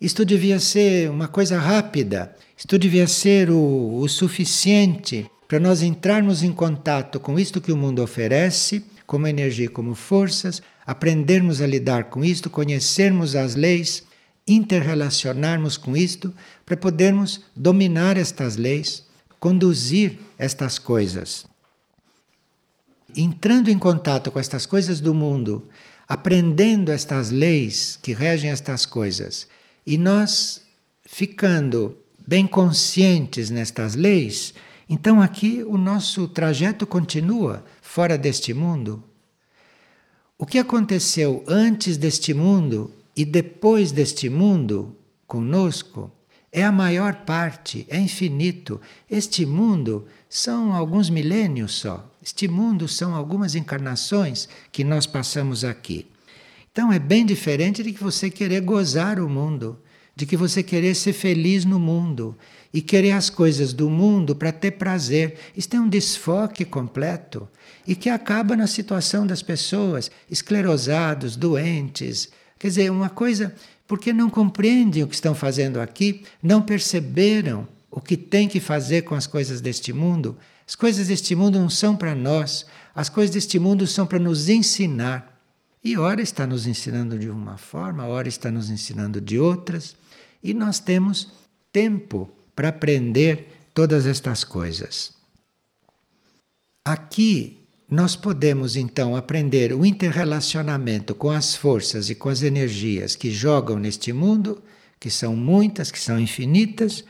Isto 0.00 0.24
devia 0.24 0.58
ser 0.58 1.10
uma 1.10 1.28
coisa 1.28 1.58
rápida, 1.58 2.34
isto 2.56 2.78
devia 2.78 3.06
ser 3.06 3.50
o, 3.50 3.98
o 3.98 4.08
suficiente 4.08 5.30
para 5.46 5.60
nós 5.60 5.82
entrarmos 5.82 6.42
em 6.42 6.52
contato 6.52 7.20
com 7.20 7.38
isto 7.38 7.60
que 7.60 7.70
o 7.70 7.76
mundo 7.76 8.02
oferece, 8.02 8.82
como 9.06 9.26
energia, 9.26 9.68
como 9.68 9.94
forças, 9.94 10.62
aprendermos 10.86 11.60
a 11.60 11.66
lidar 11.66 12.04
com 12.04 12.24
isto, 12.24 12.48
conhecermos 12.48 13.36
as 13.36 13.54
leis, 13.54 14.04
interrelacionarmos 14.46 15.76
com 15.76 15.96
isto, 15.96 16.34
para 16.66 16.76
podermos 16.76 17.40
dominar 17.56 18.16
estas 18.16 18.56
leis, 18.56 19.04
conduzir 19.40 20.18
estas 20.38 20.78
coisas 20.78 21.46
entrando 23.16 23.70
em 23.70 23.78
contato 23.78 24.30
com 24.30 24.38
estas 24.38 24.66
coisas 24.66 25.00
do 25.00 25.14
mundo, 25.14 25.68
aprendendo 26.08 26.90
estas 26.90 27.30
leis 27.30 27.98
que 28.02 28.12
regem 28.12 28.50
estas 28.50 28.84
coisas, 28.84 29.46
e 29.86 29.96
nós 29.96 30.62
ficando 31.04 31.96
bem 32.26 32.46
conscientes 32.46 33.50
nestas 33.50 33.94
leis, 33.94 34.54
então 34.88 35.20
aqui 35.20 35.62
o 35.66 35.78
nosso 35.78 36.26
trajeto 36.28 36.86
continua 36.86 37.64
fora 37.80 38.18
deste 38.18 38.52
mundo. 38.52 39.02
O 40.36 40.44
que 40.44 40.58
aconteceu 40.58 41.44
antes 41.46 41.96
deste 41.96 42.34
mundo 42.34 42.90
e 43.16 43.24
depois 43.24 43.92
deste 43.92 44.28
mundo 44.28 44.96
conosco 45.26 46.10
é 46.52 46.62
a 46.62 46.70
maior 46.70 47.24
parte, 47.24 47.84
é 47.88 47.98
infinito. 47.98 48.80
Este 49.10 49.44
mundo 49.44 50.06
são 50.28 50.72
alguns 50.72 51.10
milênios 51.10 51.72
só. 51.72 52.08
Este 52.22 52.46
mundo 52.46 52.86
são 52.86 53.12
algumas 53.12 53.56
encarnações 53.56 54.48
que 54.70 54.84
nós 54.84 55.04
passamos 55.04 55.64
aqui. 55.64 56.06
Então 56.70 56.92
é 56.92 56.98
bem 56.98 57.26
diferente 57.26 57.82
de 57.82 57.92
que 57.92 58.02
você 58.02 58.30
querer 58.30 58.60
gozar 58.60 59.18
o 59.18 59.28
mundo, 59.28 59.78
de 60.14 60.26
que 60.26 60.36
você 60.36 60.62
querer 60.62 60.94
ser 60.94 61.12
feliz 61.12 61.64
no 61.64 61.78
mundo 61.78 62.36
e 62.72 62.80
querer 62.80 63.12
as 63.12 63.28
coisas 63.28 63.72
do 63.72 63.90
mundo 63.90 64.36
para 64.36 64.52
ter 64.52 64.72
prazer. 64.72 65.36
Isto 65.56 65.76
é 65.76 65.80
um 65.80 65.88
desfoque 65.88 66.64
completo 66.64 67.48
e 67.84 67.96
que 67.96 68.08
acaba 68.08 68.56
na 68.56 68.68
situação 68.68 69.26
das 69.26 69.42
pessoas 69.42 70.10
esclerosados, 70.30 71.34
doentes. 71.34 72.30
Quer 72.58 72.68
dizer, 72.68 72.90
uma 72.90 73.10
coisa 73.10 73.54
porque 73.86 74.12
não 74.12 74.30
compreendem 74.30 75.02
o 75.02 75.08
que 75.08 75.14
estão 75.14 75.34
fazendo 75.34 75.80
aqui, 75.80 76.24
não 76.42 76.62
perceberam 76.62 77.68
o 77.90 78.00
que 78.00 78.16
tem 78.16 78.48
que 78.48 78.60
fazer 78.60 79.02
com 79.02 79.14
as 79.14 79.26
coisas 79.26 79.60
deste 79.60 79.92
mundo, 79.92 80.36
As 80.66 80.74
coisas 80.74 81.08
deste 81.08 81.34
mundo 81.34 81.58
não 81.58 81.68
são 81.68 81.94
para 81.94 82.14
nós, 82.14 82.66
as 82.94 83.08
coisas 83.08 83.34
deste 83.34 83.58
mundo 83.58 83.86
são 83.86 84.06
para 84.06 84.18
nos 84.18 84.48
ensinar. 84.48 85.38
E 85.82 85.98
ora 85.98 86.22
está 86.22 86.46
nos 86.46 86.66
ensinando 86.66 87.18
de 87.18 87.28
uma 87.28 87.58
forma, 87.58 88.06
ora 88.06 88.28
está 88.28 88.50
nos 88.50 88.70
ensinando 88.70 89.20
de 89.20 89.38
outras, 89.38 89.94
e 90.42 90.54
nós 90.54 90.78
temos 90.78 91.30
tempo 91.70 92.30
para 92.56 92.68
aprender 92.68 93.68
todas 93.74 94.06
estas 94.06 94.42
coisas. 94.42 95.12
Aqui 96.82 97.63
nós 97.94 98.16
podemos 98.16 98.74
então 98.74 99.14
aprender 99.14 99.72
o 99.72 99.86
interrelacionamento 99.86 101.14
com 101.14 101.30
as 101.30 101.54
forças 101.54 102.10
e 102.10 102.14
com 102.16 102.28
as 102.28 102.42
energias 102.42 103.14
que 103.14 103.30
jogam 103.30 103.78
neste 103.78 104.12
mundo, 104.12 104.60
que 104.98 105.08
são 105.08 105.36
muitas, 105.36 105.92
que 105.92 106.00
são 106.00 106.18
infinitas, 106.18 107.04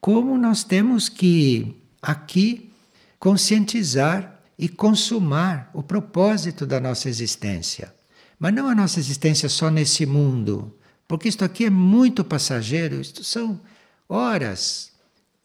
como 0.00 0.38
nós 0.38 0.64
temos 0.64 1.10
que 1.10 1.76
aqui 2.00 2.72
conscientizar 3.18 4.40
e 4.58 4.66
consumar 4.66 5.70
o 5.74 5.82
propósito 5.82 6.64
da 6.64 6.80
nossa 6.80 7.10
existência. 7.10 7.92
Mas 8.38 8.54
não 8.54 8.66
a 8.66 8.74
nossa 8.74 8.98
existência 8.98 9.46
só 9.46 9.70
nesse 9.70 10.06
mundo, 10.06 10.74
porque 11.06 11.28
isto 11.28 11.44
aqui 11.44 11.66
é 11.66 11.70
muito 11.70 12.24
passageiro, 12.24 12.98
isto 12.98 13.22
são 13.22 13.60
horas 14.08 14.90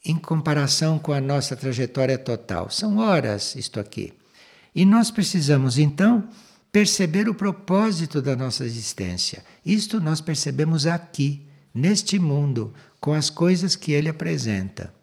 em 0.05 0.15
comparação 0.15 0.97
com 0.97 1.11
a 1.11 1.19
nossa 1.19 1.53
trajetória 1.53 2.17
total. 2.17 2.69
São 2.69 2.99
horas 2.99 3.55
isto 3.55 3.77
aqui. 3.77 4.13
E 4.75 4.83
nós 4.83 5.09
precisamos 5.09 5.77
então 5.77 6.27
perceber 6.71 7.29
o 7.29 7.33
propósito 7.33 8.21
da 8.21 8.35
nossa 8.35 8.65
existência. 8.65 9.45
Isto 9.65 10.01
nós 10.01 10.19
percebemos 10.19 10.85
aqui, 10.85 11.47
neste 11.73 12.19
mundo, 12.19 12.73
com 12.99 13.13
as 13.13 13.29
coisas 13.29 13.77
que 13.77 13.93
ele 13.93 14.09
apresenta. 14.09 14.93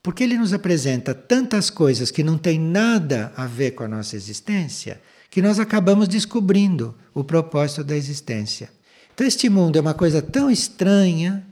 Porque 0.00 0.22
ele 0.22 0.38
nos 0.38 0.52
apresenta 0.52 1.12
tantas 1.12 1.70
coisas 1.70 2.12
que 2.12 2.22
não 2.22 2.38
têm 2.38 2.60
nada 2.60 3.32
a 3.36 3.46
ver 3.46 3.72
com 3.72 3.82
a 3.82 3.88
nossa 3.88 4.14
existência, 4.14 5.00
que 5.28 5.42
nós 5.42 5.58
acabamos 5.58 6.06
descobrindo 6.06 6.94
o 7.12 7.24
propósito 7.24 7.82
da 7.82 7.96
existência. 7.96 8.70
Então, 9.12 9.26
este 9.26 9.48
mundo 9.48 9.76
é 9.76 9.80
uma 9.80 9.94
coisa 9.94 10.22
tão 10.22 10.48
estranha, 10.48 11.44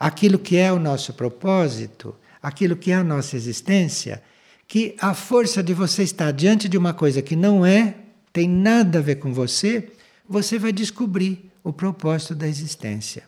aquilo 0.00 0.38
que 0.38 0.56
é 0.56 0.72
o 0.72 0.80
nosso 0.80 1.12
propósito, 1.12 2.16
aquilo 2.42 2.76
que 2.76 2.90
é 2.90 2.96
a 2.96 3.04
nossa 3.04 3.36
existência, 3.36 4.20
que 4.68 4.94
a 5.00 5.14
força 5.14 5.62
de 5.62 5.72
você 5.72 6.02
estar 6.02 6.30
diante 6.30 6.68
de 6.68 6.76
uma 6.76 6.92
coisa 6.92 7.22
que 7.22 7.34
não 7.34 7.64
é, 7.64 7.96
tem 8.30 8.46
nada 8.46 8.98
a 8.98 9.02
ver 9.02 9.16
com 9.16 9.32
você, 9.32 9.90
você 10.28 10.58
vai 10.58 10.72
descobrir 10.72 11.50
o 11.64 11.72
propósito 11.72 12.34
da 12.34 12.46
existência. 12.46 13.24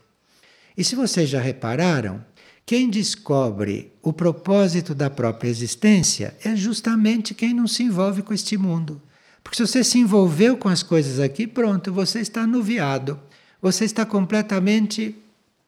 E 0.76 0.84
se 0.84 0.94
vocês 0.94 1.30
já 1.30 1.40
repararam, 1.40 2.22
quem 2.66 2.90
descobre 2.90 3.90
o 4.02 4.12
propósito 4.12 4.94
da 4.94 5.08
própria 5.08 5.48
existência 5.48 6.36
é 6.44 6.54
justamente 6.54 7.34
quem 7.34 7.54
não 7.54 7.66
se 7.66 7.82
envolve 7.82 8.22
com 8.22 8.34
este 8.34 8.58
mundo. 8.58 9.00
Porque 9.42 9.56
se 9.56 9.66
você 9.66 9.82
se 9.82 9.98
envolveu 9.98 10.58
com 10.58 10.68
as 10.68 10.82
coisas 10.82 11.18
aqui, 11.18 11.46
pronto, 11.46 11.90
você 11.90 12.20
está 12.20 12.42
anuviado. 12.42 13.18
Você 13.62 13.86
está 13.86 14.04
completamente 14.04 15.16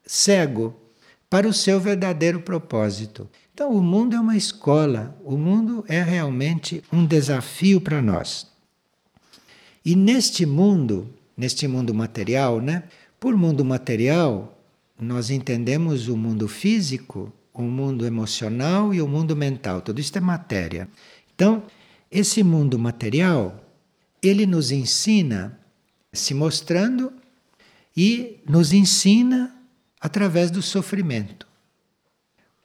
cego 0.05 0.79
para 1.33 1.47
o 1.47 1.53
seu 1.53 1.79
verdadeiro 1.79 2.41
propósito. 2.41 3.27
Então, 3.51 3.71
o 3.71 3.81
mundo 3.81 4.15
é 4.15 4.19
uma 4.19 4.37
escola, 4.37 5.19
o 5.25 5.35
mundo 5.35 5.83
é 5.87 5.99
realmente 5.99 6.83
um 6.93 7.03
desafio 7.03 7.81
para 7.81 8.03
nós. 8.03 8.45
E 9.83 9.95
neste 9.95 10.45
mundo, 10.45 11.11
neste 11.35 11.67
mundo 11.67 11.91
material, 11.91 12.61
né? 12.61 12.83
Por 13.19 13.35
mundo 13.35 13.65
material, 13.65 14.63
nós 15.01 15.31
entendemos 15.31 16.07
o 16.07 16.15
mundo 16.15 16.47
físico, 16.47 17.33
o 17.51 17.63
mundo 17.63 18.05
emocional 18.05 18.93
e 18.93 19.01
o 19.01 19.07
mundo 19.07 19.35
mental. 19.35 19.81
Tudo 19.81 19.99
isso 19.99 20.15
é 20.15 20.21
matéria. 20.21 20.87
Então, 21.33 21.63
esse 22.11 22.43
mundo 22.43 22.77
material, 22.77 23.59
ele 24.21 24.45
nos 24.45 24.69
ensina 24.69 25.59
se 26.11 26.35
mostrando 26.35 27.11
e 27.97 28.37
nos 28.47 28.71
ensina 28.71 29.62
através 30.03 30.51
do 30.51 30.61
sofrimento. 30.61 31.47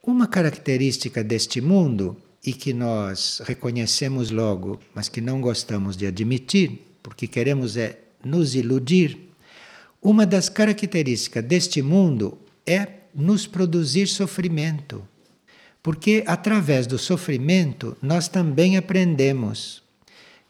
Uma 0.03 0.27
característica 0.27 1.23
deste 1.23 1.61
mundo 1.61 2.17
e 2.45 2.51
que 2.51 2.73
nós 2.73 3.41
reconhecemos 3.45 4.29
logo, 4.29 4.77
mas 4.93 5.07
que 5.07 5.21
não 5.21 5.39
gostamos 5.39 5.95
de 5.95 6.05
admitir, 6.05 6.81
porque 7.01 7.27
queremos 7.27 7.77
é 7.77 7.97
nos 8.25 8.55
iludir, 8.55 9.17
uma 10.01 10.25
das 10.25 10.49
características 10.49 11.45
deste 11.45 11.81
mundo 11.81 12.37
é 12.65 12.87
nos 13.15 13.47
produzir 13.47 14.07
sofrimento, 14.07 15.01
porque 15.81 16.25
através 16.27 16.85
do 16.87 16.97
sofrimento 16.97 17.95
nós 18.01 18.27
também 18.27 18.75
aprendemos. 18.75 19.81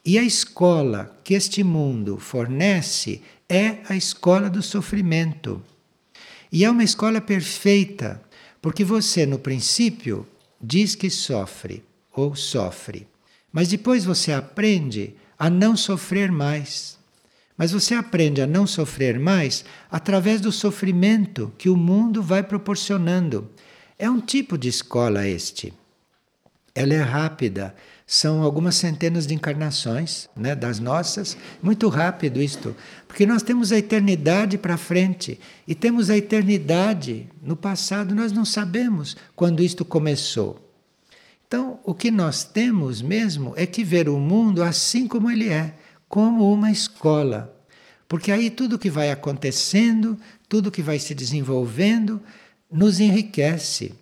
E 0.03 0.17
a 0.17 0.23
escola 0.23 1.15
que 1.23 1.35
este 1.35 1.63
mundo 1.63 2.17
fornece 2.17 3.21
é 3.47 3.77
a 3.87 3.95
escola 3.95 4.49
do 4.49 4.63
sofrimento. 4.63 5.61
E 6.51 6.65
é 6.65 6.69
uma 6.69 6.83
escola 6.83 7.21
perfeita, 7.21 8.21
porque 8.61 8.83
você, 8.83 9.25
no 9.25 9.37
princípio, 9.37 10.27
diz 10.61 10.95
que 10.95 11.09
sofre 11.09 11.83
ou 12.11 12.35
sofre, 12.35 13.07
mas 13.51 13.69
depois 13.69 14.03
você 14.03 14.33
aprende 14.33 15.15
a 15.37 15.49
não 15.49 15.77
sofrer 15.77 16.31
mais. 16.31 16.97
Mas 17.57 17.71
você 17.71 17.93
aprende 17.93 18.41
a 18.41 18.47
não 18.47 18.65
sofrer 18.65 19.19
mais 19.19 19.65
através 19.91 20.41
do 20.41 20.51
sofrimento 20.51 21.53
que 21.57 21.69
o 21.69 21.75
mundo 21.75 22.23
vai 22.23 22.41
proporcionando. 22.41 23.49
É 23.97 24.09
um 24.09 24.21
tipo 24.21 24.57
de 24.57 24.69
escola 24.69 25.27
este. 25.27 25.73
Ela 26.79 26.93
é 26.93 27.01
rápida, 27.01 27.75
são 28.07 28.41
algumas 28.41 28.75
centenas 28.75 29.27
de 29.27 29.33
encarnações, 29.33 30.29
né, 30.33 30.55
das 30.55 30.79
nossas. 30.79 31.35
Muito 31.61 31.89
rápido 31.89 32.41
isto, 32.41 32.73
porque 33.05 33.25
nós 33.25 33.43
temos 33.43 33.73
a 33.73 33.77
eternidade 33.77 34.57
para 34.57 34.77
frente 34.77 35.37
e 35.67 35.75
temos 35.75 36.09
a 36.09 36.15
eternidade 36.15 37.27
no 37.43 37.57
passado, 37.57 38.15
nós 38.15 38.31
não 38.31 38.45
sabemos 38.45 39.17
quando 39.35 39.61
isto 39.61 39.83
começou. 39.83 40.57
Então, 41.45 41.81
o 41.83 41.93
que 41.93 42.09
nós 42.09 42.45
temos 42.45 43.01
mesmo 43.01 43.51
é 43.57 43.65
que 43.65 43.83
ver 43.83 44.07
o 44.07 44.17
mundo 44.17 44.63
assim 44.63 45.05
como 45.05 45.29
ele 45.29 45.49
é 45.49 45.73
como 46.07 46.49
uma 46.49 46.71
escola. 46.71 47.53
Porque 48.07 48.31
aí 48.31 48.49
tudo 48.49 48.79
que 48.79 48.89
vai 48.89 49.11
acontecendo, 49.11 50.17
tudo 50.47 50.71
que 50.71 50.81
vai 50.81 50.97
se 50.97 51.13
desenvolvendo, 51.13 52.21
nos 52.71 53.01
enriquece. 53.01 53.93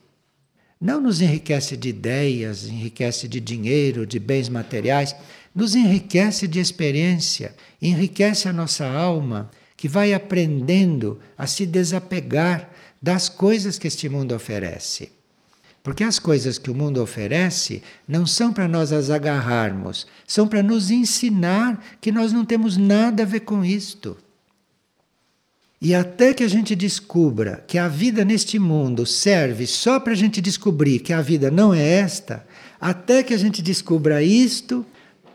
Não 0.79 1.01
nos 1.01 1.21
enriquece 1.21 1.75
de 1.75 1.89
ideias, 1.89 2.67
enriquece 2.67 3.27
de 3.27 3.39
dinheiro, 3.39 4.05
de 4.05 4.19
bens 4.19 4.47
materiais, 4.47 5.15
nos 5.53 5.73
enriquece 5.73 6.47
de 6.47 6.59
experiência, 6.59 7.55
enriquece 7.81 8.47
a 8.47 8.53
nossa 8.53 8.85
alma, 8.85 9.49
que 9.75 9.87
vai 9.87 10.13
aprendendo 10.13 11.19
a 11.37 11.47
se 11.47 11.65
desapegar 11.65 12.69
das 13.01 13.27
coisas 13.29 13.79
que 13.79 13.87
este 13.87 14.07
mundo 14.07 14.35
oferece. 14.35 15.11
Porque 15.81 16.03
as 16.03 16.19
coisas 16.19 16.57
que 16.57 16.69
o 16.69 16.75
mundo 16.75 17.01
oferece 17.01 17.81
não 18.07 18.25
são 18.25 18.51
para 18.51 18.67
nós 18.67 18.91
as 18.91 19.09
agarrarmos, 19.09 20.05
são 20.27 20.47
para 20.47 20.61
nos 20.61 20.91
ensinar 20.91 21.81
que 22.01 22.11
nós 22.11 22.33
não 22.33 22.43
temos 22.43 22.75
nada 22.75 23.23
a 23.23 23.25
ver 23.25 23.41
com 23.41 23.63
isto. 23.63 24.17
E 25.79 25.93
até 25.93 26.33
que 26.33 26.43
a 26.43 26.47
gente 26.47 26.75
descubra 26.75 27.63
que 27.67 27.77
a 27.77 27.87
vida 27.87 28.25
neste 28.25 28.57
mundo 28.57 29.05
serve 29.05 29.67
só 29.67 29.99
para 29.99 30.13
a 30.13 30.15
gente 30.15 30.41
descobrir 30.41 30.99
que 30.99 31.13
a 31.13 31.21
vida 31.21 31.51
não 31.51 31.73
é 31.73 31.83
esta, 31.83 32.45
até 32.81 33.21
que 33.21 33.33
a 33.33 33.37
gente 33.37 33.61
descubra 33.61 34.23
isto, 34.23 34.85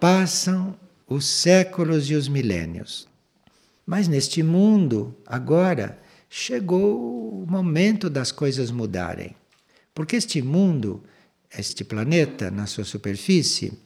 passam 0.01 0.77
os 1.07 1.27
séculos 1.27 2.11
e 2.11 2.15
os 2.15 2.27
milênios. 2.27 3.07
Mas 3.87 4.09
neste 4.09 4.43
mundo, 4.43 5.15
agora, 5.25 5.99
chegou 6.29 7.43
o 7.43 7.47
momento 7.49 8.11
das 8.11 8.33
coisas 8.33 8.71
mudarem. 8.71 9.37
Porque 9.95 10.17
este 10.17 10.43
mundo, 10.43 11.05
este 11.57 11.85
planeta 11.85 12.51
na 12.51 12.67
sua 12.67 12.85
superfície, 12.85 13.79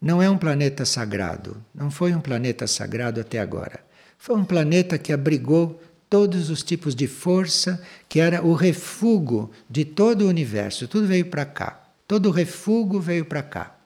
não 0.00 0.22
é 0.22 0.28
um 0.28 0.38
planeta 0.38 0.84
sagrado. 0.84 1.64
Não 1.74 1.90
foi 1.90 2.14
um 2.14 2.20
planeta 2.20 2.66
sagrado 2.66 3.20
até 3.20 3.40
agora. 3.40 3.80
Foi 4.18 4.36
um 4.36 4.44
planeta 4.44 4.98
que 4.98 5.12
abrigou 5.12 5.80
todos 6.08 6.50
os 6.50 6.62
tipos 6.62 6.94
de 6.94 7.06
força, 7.06 7.82
que 8.08 8.20
era 8.20 8.44
o 8.44 8.54
refúgio 8.54 9.50
de 9.68 9.84
todo 9.84 10.22
o 10.22 10.28
universo. 10.28 10.88
Tudo 10.88 11.06
veio 11.06 11.26
para 11.26 11.44
cá. 11.44 11.82
Todo 12.06 12.26
o 12.26 12.32
refúgio 12.32 13.00
veio 13.00 13.24
para 13.24 13.42
cá. 13.42 13.76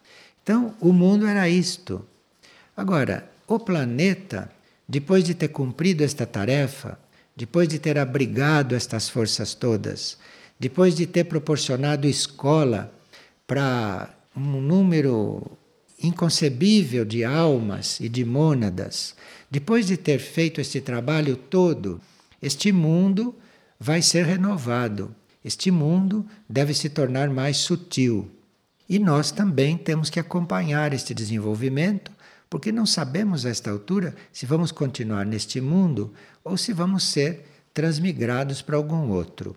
Então, 0.43 0.75
o 0.81 0.93
mundo 0.93 1.27
era 1.27 1.49
isto. 1.49 2.05
Agora, 2.77 3.31
o 3.47 3.59
planeta, 3.59 4.51
depois 4.89 5.25
de 5.25 5.35
ter 5.35 5.49
cumprido 5.49 6.05
esta 6.05 6.27
tarefa, 6.27 6.99
depois 7.37 7.69
de 7.69 7.79
ter 7.79 7.99
abrigado 7.99 8.75
estas 8.75 9.09
forças 9.09 9.55
todas, 9.55 10.19
depois 10.59 10.95
de 10.95 11.07
ter 11.07 11.25
proporcionado 11.25 12.07
escola 12.07 12.93
para 13.47 14.15
um 14.37 14.61
número 14.61 15.59
inconcebível 16.03 17.05
de 17.05 17.25
almas 17.25 18.01
e 18.01 18.09
de 18.09 18.25
mônadas, 18.25 19.15
depois 19.51 19.87
de 19.87 19.97
ter 19.97 20.19
feito 20.19 20.61
este 20.61 20.81
trabalho 20.81 21.37
todo, 21.37 22.01
este 22.41 22.71
mundo 22.71 23.35
vai 23.79 24.01
ser 24.01 24.25
renovado. 24.25 25.15
Este 25.45 25.71
mundo 25.71 26.25
deve 26.49 26.73
se 26.75 26.89
tornar 26.89 27.29
mais 27.31 27.57
sutil. 27.57 28.31
E 28.89 28.99
nós 28.99 29.31
também 29.31 29.77
temos 29.77 30.11
que 30.11 30.21
acompanhar 30.21 30.93
este 30.93 31.15
desenvolvimento, 31.15 32.13
porque 32.49 32.71
não 32.71 32.85
sabemos 32.85 33.47
a 33.47 33.51
esta 33.51 33.71
altura 33.71 34.15
se 34.33 34.47
vamos 34.47 34.71
continuar 34.71 35.25
neste 35.25 35.61
mundo 35.61 36.13
ou 36.45 36.57
se 36.57 36.73
vamos 36.73 37.05
ser 37.05 37.47
transmigrados 37.73 38.63
para 38.63 38.77
algum 38.77 39.11
outro. 39.11 39.57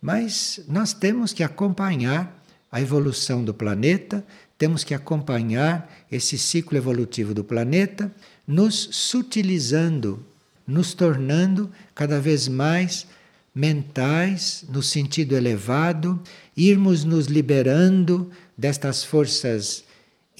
Mas 0.00 0.60
nós 0.68 0.92
temos 0.92 1.32
que 1.32 1.42
acompanhar 1.42 2.42
a 2.70 2.80
evolução 2.80 3.44
do 3.44 3.54
planeta, 3.54 4.24
temos 4.58 4.82
que 4.82 4.94
acompanhar 4.94 5.92
esse 6.10 6.38
ciclo 6.38 6.76
evolutivo 6.76 7.32
do 7.34 7.44
planeta, 7.44 8.12
nos 8.46 8.88
sutilizando, 8.92 10.24
nos 10.66 10.94
tornando 10.94 11.70
cada 11.94 12.20
vez 12.20 12.48
mais 12.48 13.06
mentais, 13.54 14.64
no 14.68 14.82
sentido 14.82 15.36
elevado, 15.36 16.20
irmos 16.56 17.04
nos 17.04 17.26
liberando 17.26 18.30
destas 18.56 19.04
forças 19.04 19.84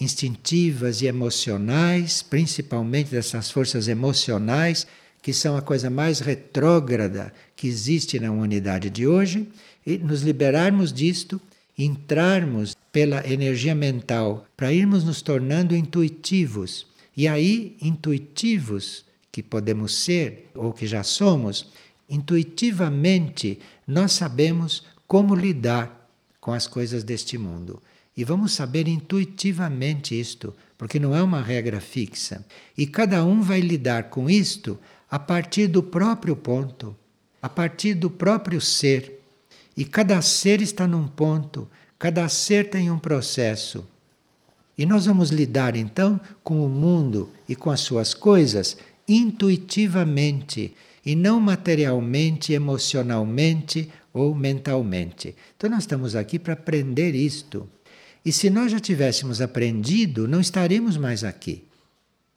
instintivas 0.00 1.02
e 1.02 1.06
emocionais, 1.06 2.22
principalmente 2.22 3.10
dessas 3.10 3.50
forças 3.50 3.86
emocionais, 3.88 4.86
que 5.20 5.32
são 5.32 5.56
a 5.56 5.62
coisa 5.62 5.88
mais 5.88 6.18
retrógrada 6.18 7.32
que 7.54 7.68
existe 7.68 8.18
na 8.18 8.32
humanidade 8.32 8.90
de 8.90 9.06
hoje, 9.06 9.48
e 9.86 9.98
nos 9.98 10.22
liberarmos 10.22 10.92
disto, 10.92 11.40
entrarmos 11.78 12.76
pela 12.90 13.26
energia 13.26 13.74
mental 13.74 14.46
para 14.56 14.72
irmos 14.72 15.04
nos 15.04 15.22
tornando 15.22 15.76
intuitivos. 15.76 16.86
E 17.16 17.28
aí, 17.28 17.76
intuitivos 17.80 19.04
que 19.30 19.42
podemos 19.42 19.94
ser 19.94 20.50
ou 20.54 20.72
que 20.72 20.86
já 20.86 21.02
somos, 21.02 21.70
intuitivamente 22.08 23.58
nós 23.86 24.12
sabemos 24.12 24.84
como 25.06 25.34
lidar 25.34 26.08
com 26.40 26.52
as 26.52 26.66
coisas 26.66 27.04
deste 27.04 27.38
mundo. 27.38 27.82
E 28.16 28.24
vamos 28.24 28.52
saber 28.52 28.88
intuitivamente 28.88 30.18
isto, 30.18 30.54
porque 30.76 30.98
não 30.98 31.14
é 31.14 31.22
uma 31.22 31.40
regra 31.40 31.80
fixa. 31.80 32.44
E 32.76 32.86
cada 32.86 33.24
um 33.24 33.40
vai 33.40 33.60
lidar 33.60 34.10
com 34.10 34.28
isto 34.28 34.78
a 35.10 35.18
partir 35.18 35.66
do 35.66 35.82
próprio 35.82 36.36
ponto, 36.36 36.96
a 37.40 37.48
partir 37.48 37.94
do 37.94 38.10
próprio 38.10 38.60
ser. 38.60 39.22
E 39.76 39.84
cada 39.84 40.20
ser 40.20 40.60
está 40.60 40.86
num 40.86 41.08
ponto, 41.08 41.68
cada 41.98 42.28
ser 42.28 42.68
tem 42.68 42.90
um 42.90 42.98
processo. 42.98 43.86
E 44.76 44.86
nós 44.86 45.06
vamos 45.06 45.30
lidar 45.30 45.76
então 45.76 46.20
com 46.42 46.64
o 46.64 46.68
mundo 46.68 47.30
e 47.48 47.54
com 47.54 47.70
as 47.70 47.80
suas 47.80 48.14
coisas 48.14 48.76
intuitivamente 49.06 50.74
e 51.04 51.14
não 51.14 51.40
materialmente, 51.40 52.52
emocionalmente 52.52 53.90
ou 54.12 54.34
mentalmente. 54.34 55.34
Então 55.56 55.68
nós 55.68 55.80
estamos 55.80 56.14
aqui 56.14 56.38
para 56.38 56.54
aprender 56.54 57.14
isto. 57.14 57.68
E 58.24 58.32
se 58.32 58.48
nós 58.48 58.70
já 58.70 58.78
tivéssemos 58.78 59.40
aprendido, 59.40 60.28
não 60.28 60.40
estaremos 60.40 60.96
mais 60.96 61.24
aqui. 61.24 61.64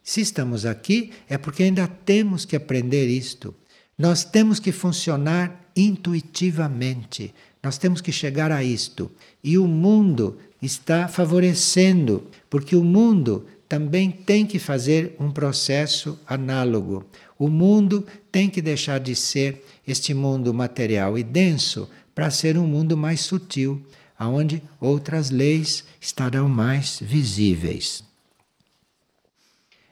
Se 0.03 0.21
estamos 0.21 0.65
aqui, 0.65 1.11
é 1.29 1.37
porque 1.37 1.63
ainda 1.63 1.87
temos 1.87 2.45
que 2.45 2.55
aprender 2.55 3.07
isto. 3.07 3.53
Nós 3.97 4.23
temos 4.23 4.59
que 4.59 4.71
funcionar 4.71 5.69
intuitivamente. 5.75 7.33
Nós 7.61 7.77
temos 7.77 8.01
que 8.01 8.11
chegar 8.11 8.51
a 8.51 8.63
isto. 8.63 9.11
E 9.43 9.57
o 9.57 9.67
mundo 9.67 10.37
está 10.65 11.07
favorecendo, 11.07 12.27
porque 12.49 12.75
o 12.75 12.83
mundo 12.83 13.45
também 13.67 14.11
tem 14.11 14.45
que 14.45 14.59
fazer 14.59 15.15
um 15.19 15.31
processo 15.31 16.19
análogo. 16.27 17.05
O 17.37 17.47
mundo 17.47 18.05
tem 18.31 18.49
que 18.49 18.61
deixar 18.61 18.99
de 18.99 19.15
ser 19.15 19.65
este 19.87 20.13
mundo 20.13 20.53
material 20.53 21.17
e 21.17 21.23
denso 21.23 21.89
para 22.13 22.31
ser 22.31 22.57
um 22.57 22.65
mundo 22.65 22.95
mais 22.95 23.21
sutil, 23.21 23.85
aonde 24.17 24.61
outras 24.79 25.29
leis 25.29 25.83
estarão 25.99 26.47
mais 26.47 26.99
visíveis. 27.01 28.03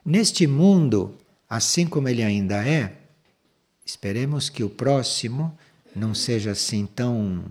Neste 0.06 0.48
mundo, 0.48 1.16
assim 1.50 1.86
como 1.86 2.08
ele 2.08 2.24
ainda 2.24 2.66
é, 2.66 2.98
esperemos 3.86 4.50
que 4.50 4.64
o 4.64 4.70
próximo 4.70 5.58
não 5.96 6.14
seja 6.14 6.52
assim 6.52 6.86
tão 6.86 7.44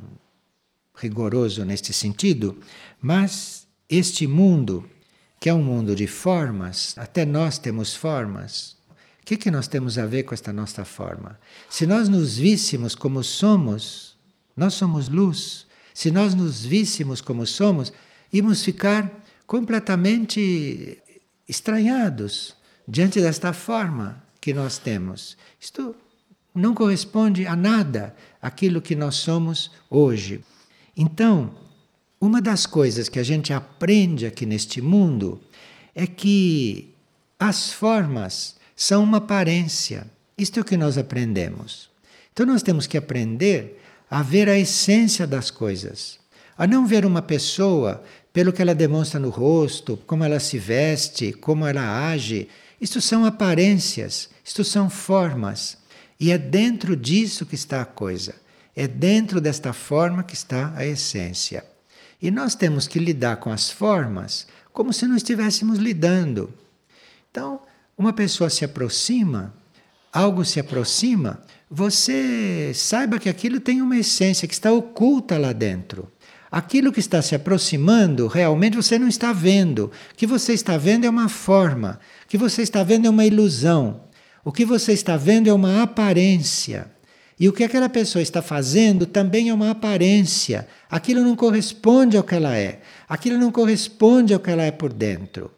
rigoroso 1.03 1.65
neste 1.65 1.93
sentido, 1.93 2.59
mas 3.01 3.67
este 3.88 4.27
mundo, 4.27 4.88
que 5.41 5.49
é 5.49 5.55
um 5.55 5.62
mundo 5.62 5.95
de 5.95 6.07
formas, 6.07 6.95
até 6.97 7.27
nós 7.27 7.59
temos 7.59 7.95
formas. 7.95 8.77
O 9.21 9.25
que, 9.25 9.37
que 9.37 9.51
nós 9.51 9.69
temos 9.69 9.99
a 9.99 10.07
ver 10.07 10.23
com 10.23 10.35
esta 10.35 10.53
nossa 10.53 10.85
forma? 10.85 11.38
Se 11.69 11.87
nós 11.87 12.09
nos 12.09 12.37
víssemos 12.37 12.95
como 12.95 13.23
somos, 13.23 14.17
nós 14.57 14.75
somos 14.75 15.09
luz, 15.09 15.67
se 15.93 16.11
nós 16.11 16.35
nos 16.35 16.65
víssemos 16.65 17.21
como 17.21 17.47
somos, 17.47 17.93
íamos 18.33 18.65
ficar 18.65 19.11
completamente 19.47 20.99
estranhados 21.49 22.57
diante 22.87 23.21
desta 23.21 23.53
forma 23.53 24.23
que 24.41 24.55
nós 24.55 24.79
temos. 24.79 25.37
Isto 25.61 25.95
não 26.55 26.75
corresponde 26.75 27.47
a 27.47 27.57
nada 27.57 28.15
aquilo 28.41 28.83
que 28.83 28.95
nós 28.95 29.17
somos 29.17 29.71
hoje. 29.88 30.45
Então, 30.96 31.55
uma 32.20 32.40
das 32.40 32.66
coisas 32.66 33.09
que 33.09 33.18
a 33.18 33.22
gente 33.22 33.52
aprende 33.52 34.26
aqui 34.26 34.46
neste 34.46 34.81
mundo 34.81 35.40
é 35.94 36.07
que 36.07 36.94
as 37.38 37.72
formas 37.72 38.57
são 38.76 39.02
uma 39.02 39.18
aparência. 39.18 40.07
Isto 40.37 40.59
é 40.59 40.62
o 40.62 40.64
que 40.64 40.76
nós 40.76 40.96
aprendemos. 40.98 41.90
Então, 42.33 42.46
nós 42.46 42.62
temos 42.62 42.87
que 42.87 42.96
aprender 42.96 43.81
a 44.11 44.22
ver 44.22 44.48
a 44.48 44.59
essência 44.59 45.26
das 45.26 45.50
coisas, 45.50 46.18
a 46.57 46.66
não 46.66 46.87
ver 46.87 47.07
uma 47.07 47.22
pessoa 47.22 48.02
pelo 48.33 48.52
que 48.52 48.62
ela 48.62 48.74
demonstra 48.74 49.18
no 49.18 49.31
rosto, 49.31 49.96
como 50.07 50.24
ela 50.24 50.40
se 50.40 50.59
veste, 50.59 51.33
como 51.33 51.66
ela 51.66 52.11
age. 52.11 52.48
Isto 52.81 53.00
são 53.00 53.24
aparências, 53.24 54.31
isto 54.44 54.64
são 54.64 54.88
formas. 54.88 55.78
E 56.18 56.31
é 56.31 56.38
dentro 56.38 56.96
disso 56.96 57.44
que 57.44 57.55
está 57.55 57.83
a 57.83 57.87
coisa. 57.87 58.35
É 58.74 58.88
dentro 58.88 59.40
desta 59.40 59.72
forma 59.72 60.22
que 60.22 60.35
está 60.35 60.72
a 60.76 60.85
essência. 60.87 61.64
E 62.20 62.30
nós 62.30 62.54
temos 62.54 62.87
que 62.87 62.98
lidar 62.98 63.37
com 63.37 63.50
as 63.50 63.70
formas 63.70 64.46
como 64.72 64.92
se 64.92 65.06
não 65.06 65.16
estivéssemos 65.16 65.78
lidando. 65.78 66.52
Então, 67.30 67.61
uma 67.96 68.12
pessoa 68.12 68.48
se 68.48 68.64
aproxima, 68.64 69.54
algo 70.12 70.44
se 70.44 70.58
aproxima, 70.58 71.42
você 71.70 72.72
saiba 72.74 73.18
que 73.18 73.28
aquilo 73.28 73.61
tem 73.61 73.80
uma 73.80 73.96
essência 73.96 74.46
que 74.46 74.54
está 74.54 74.72
oculta 74.72 75.38
lá 75.38 75.52
dentro. 75.52 76.11
Aquilo 76.50 76.92
que 76.92 77.00
está 77.00 77.22
se 77.22 77.35
aproximando, 77.35 78.26
realmente 78.26 78.76
você 78.76 78.98
não 78.98 79.08
está 79.08 79.32
vendo. 79.32 79.90
O 80.12 80.14
que 80.14 80.26
você 80.26 80.52
está 80.52 80.76
vendo 80.76 81.06
é 81.06 81.11
uma 81.11 81.30
forma. 81.30 81.98
O 82.24 82.28
que 82.28 82.37
você 82.37 82.61
está 82.61 82.82
vendo 82.82 83.06
é 83.06 83.11
uma 83.11 83.24
ilusão. 83.24 84.02
O 84.44 84.52
que 84.52 84.66
você 84.66 84.92
está 84.92 85.16
vendo 85.16 85.48
é 85.48 85.52
uma 85.52 85.82
aparência. 85.82 86.91
E 87.42 87.48
o 87.48 87.52
que 87.52 87.64
aquela 87.64 87.88
pessoa 87.88 88.22
está 88.22 88.40
fazendo 88.40 89.05
também 89.05 89.48
é 89.48 89.52
uma 89.52 89.72
aparência. 89.72 90.64
Aquilo 90.88 91.24
não 91.24 91.35
corresponde 91.35 92.16
ao 92.16 92.22
que 92.22 92.37
ela 92.37 92.57
é. 92.57 92.81
Aquilo 93.09 93.37
não 93.37 93.50
corresponde 93.50 94.33
ao 94.33 94.38
que 94.38 94.48
ela 94.48 94.62
é 94.62 94.70
por 94.70 94.92
dentro. 94.92 95.50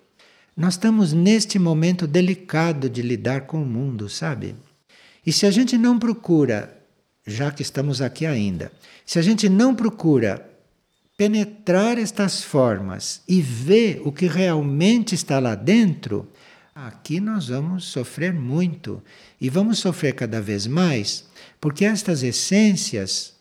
Nós 0.57 0.73
estamos 0.73 1.13
neste 1.13 1.59
momento 1.59 2.07
delicado 2.07 2.89
de 2.89 3.03
lidar 3.03 3.43
com 3.43 3.63
o 3.63 3.67
mundo, 3.67 4.09
sabe? 4.09 4.55
E 5.27 5.31
se 5.31 5.45
a 5.45 5.51
gente 5.51 5.77
não 5.77 5.99
procura, 5.99 6.75
já 7.27 7.51
que 7.51 7.61
estamos 7.61 8.01
aqui 8.01 8.25
ainda, 8.25 8.73
se 9.05 9.19
a 9.19 9.23
gente 9.23 9.47
não 9.51 9.75
procura 9.75 10.43
penetrar 11.19 11.99
estas 11.99 12.43
formas 12.43 13.21
e 13.29 13.43
ver 13.43 14.01
o 14.07 14.11
que 14.11 14.27
realmente 14.27 15.15
está 15.15 15.39
lá 15.39 15.55
dentro, 15.55 16.27
aqui 16.75 17.21
nós 17.21 17.49
vamos 17.49 17.85
sofrer 17.85 18.33
muito. 18.33 19.03
E 19.39 19.51
vamos 19.51 19.81
sofrer 19.81 20.15
cada 20.15 20.41
vez 20.41 20.67
mais, 20.67 21.27
porque 21.65 21.87
estas 21.87 22.23
essências, 22.23 23.33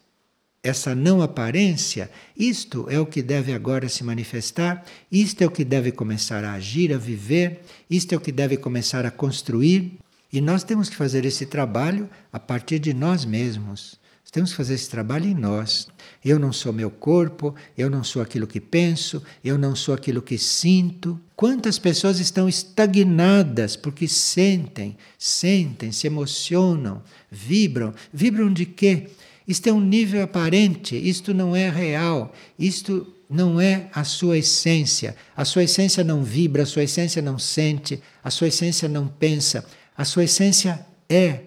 essa 0.63 0.95
não 0.95 1.21
aparência, 1.21 2.09
isto 2.38 2.88
é 2.89 2.97
o 2.97 3.05
que 3.05 3.21
deve 3.21 3.51
agora 3.51 3.89
se 3.89 4.01
manifestar, 4.01 4.86
isto 5.12 5.41
é 5.41 5.45
o 5.45 5.51
que 5.51 5.65
deve 5.65 5.91
começar 5.91 6.41
a 6.45 6.53
agir, 6.53 6.93
a 6.93 6.97
viver, 6.97 7.63
isto 7.89 8.13
é 8.13 8.17
o 8.17 8.21
que 8.21 8.32
deve 8.32 8.55
começar 8.55 9.05
a 9.05 9.11
construir. 9.11 9.99
E 10.32 10.39
nós 10.39 10.63
temos 10.63 10.88
que 10.88 10.95
fazer 10.95 11.26
esse 11.26 11.45
trabalho 11.47 12.09
a 12.32 12.39
partir 12.39 12.80
de 12.80 12.93
nós 12.93 13.26
mesmos. 13.26 13.99
Temos 14.34 14.49
que 14.49 14.57
fazer 14.57 14.73
esse 14.73 14.89
trabalho 14.89 15.27
em 15.27 15.36
nós. 15.36 15.88
Eu 16.25 16.39
não 16.39 16.51
sou 16.51 16.73
meu 16.73 16.89
corpo, 16.89 17.53
eu 17.77 17.88
não 17.88 18.03
sou 18.03 18.19
aquilo 18.19 18.47
que 18.47 18.59
penso, 18.59 19.21
eu 19.43 19.59
não 19.59 19.75
sou 19.75 19.93
aquilo 19.93 20.23
que 20.23 20.39
sinto. 20.39 21.21
Quantas 21.36 21.77
pessoas 21.77 22.19
estão 22.19 22.49
estagnadas 22.49 23.75
porque 23.75 24.07
sentem, 24.07 24.97
sentem, 25.19 25.91
se 25.91 26.07
emocionam, 26.07 27.03
vibram. 27.29 27.93
Vibram 28.11 28.51
de 28.51 28.65
quê? 28.65 29.11
Isto 29.47 29.67
é 29.69 29.71
um 29.71 29.79
nível 29.79 30.23
aparente, 30.23 30.95
isto 30.97 31.31
não 31.31 31.55
é 31.55 31.69
real, 31.69 32.34
isto 32.57 33.05
não 33.29 33.61
é 33.61 33.88
a 33.93 34.03
sua 34.03 34.39
essência. 34.39 35.15
A 35.38 35.45
sua 35.45 35.65
essência 35.65 36.03
não 36.03 36.23
vibra, 36.23 36.63
a 36.63 36.65
sua 36.65 36.81
essência 36.81 37.21
não 37.21 37.38
sente, 37.38 38.01
a 38.23 38.31
sua 38.31 38.47
essência 38.47 38.89
não 38.89 39.07
pensa. 39.07 39.63
A 39.95 40.03
sua 40.03 40.23
essência 40.23 40.84
é. 41.07 41.41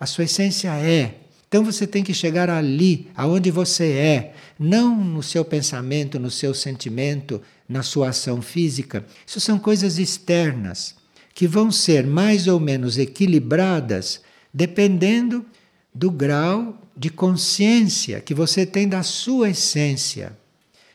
A 0.00 0.06
sua 0.06 0.24
essência 0.24 0.70
é. 0.74 1.20
Então 1.54 1.62
você 1.62 1.86
tem 1.86 2.02
que 2.02 2.12
chegar 2.12 2.50
ali, 2.50 3.06
aonde 3.14 3.48
você 3.48 3.92
é, 3.92 4.34
não 4.58 4.96
no 4.96 5.22
seu 5.22 5.44
pensamento, 5.44 6.18
no 6.18 6.28
seu 6.28 6.52
sentimento, 6.52 7.40
na 7.68 7.80
sua 7.80 8.08
ação 8.08 8.42
física. 8.42 9.06
Isso 9.24 9.38
são 9.38 9.56
coisas 9.56 9.96
externas 9.96 10.96
que 11.32 11.46
vão 11.46 11.70
ser 11.70 12.04
mais 12.04 12.48
ou 12.48 12.58
menos 12.58 12.98
equilibradas 12.98 14.20
dependendo 14.52 15.46
do 15.94 16.10
grau 16.10 16.76
de 16.96 17.08
consciência 17.08 18.20
que 18.20 18.34
você 18.34 18.66
tem 18.66 18.88
da 18.88 19.04
sua 19.04 19.50
essência. 19.50 20.36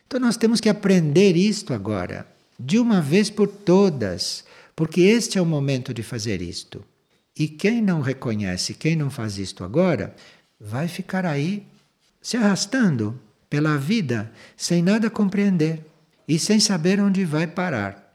Então 0.07 0.19
nós 0.19 0.35
temos 0.35 0.59
que 0.59 0.67
aprender 0.67 1.37
isto 1.37 1.73
agora, 1.73 2.27
de 2.59 2.77
uma 2.77 2.99
vez 2.99 3.29
por 3.29 3.47
todas, 3.47 4.43
porque 4.75 4.99
este 4.99 5.37
é 5.37 5.41
o 5.41 5.45
momento 5.45 5.93
de 5.93 6.03
fazer 6.03 6.41
isto. 6.41 6.83
E 7.39 7.47
quem 7.47 7.81
não 7.81 8.01
reconhece, 8.01 8.73
quem 8.73 8.97
não 8.97 9.09
faz 9.09 9.37
isto 9.37 9.63
agora, 9.63 10.13
vai 10.59 10.87
ficar 10.87 11.25
aí 11.25 11.65
se 12.21 12.35
arrastando 12.35 13.19
pela 13.49 13.77
vida 13.77 14.31
sem 14.57 14.83
nada 14.83 15.09
compreender 15.09 15.85
e 16.27 16.37
sem 16.37 16.59
saber 16.59 16.99
onde 16.99 17.23
vai 17.25 17.47
parar. 17.47 18.09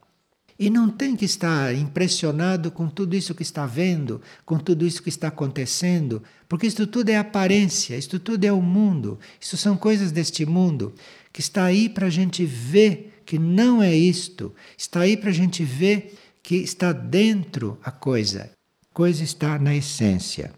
E 0.56 0.70
não 0.70 0.88
tem 0.88 1.16
que 1.16 1.24
estar 1.24 1.74
impressionado 1.74 2.70
com 2.70 2.88
tudo 2.88 3.16
isso 3.16 3.34
que 3.34 3.42
está 3.42 3.66
vendo, 3.66 4.20
com 4.46 4.56
tudo 4.56 4.86
isso 4.86 5.02
que 5.02 5.08
está 5.08 5.28
acontecendo, 5.28 6.22
porque 6.48 6.66
isto 6.66 6.86
tudo 6.86 7.08
é 7.08 7.16
aparência, 7.16 7.96
isto 7.96 8.20
tudo 8.20 8.44
é 8.44 8.52
o 8.52 8.62
mundo, 8.62 9.18
isto 9.40 9.56
são 9.56 9.76
coisas 9.76 10.12
deste 10.12 10.46
mundo, 10.46 10.94
que 11.32 11.40
está 11.40 11.64
aí 11.64 11.88
para 11.88 12.06
a 12.06 12.10
gente 12.10 12.44
ver 12.44 13.22
que 13.26 13.36
não 13.36 13.82
é 13.82 13.96
isto, 13.96 14.54
está 14.78 15.00
aí 15.00 15.16
para 15.16 15.30
a 15.30 15.32
gente 15.32 15.64
ver 15.64 16.14
que 16.40 16.56
está 16.56 16.92
dentro 16.92 17.76
a 17.82 17.90
coisa, 17.90 18.52
coisa 18.92 19.24
está 19.24 19.58
na 19.58 19.74
essência. 19.74 20.52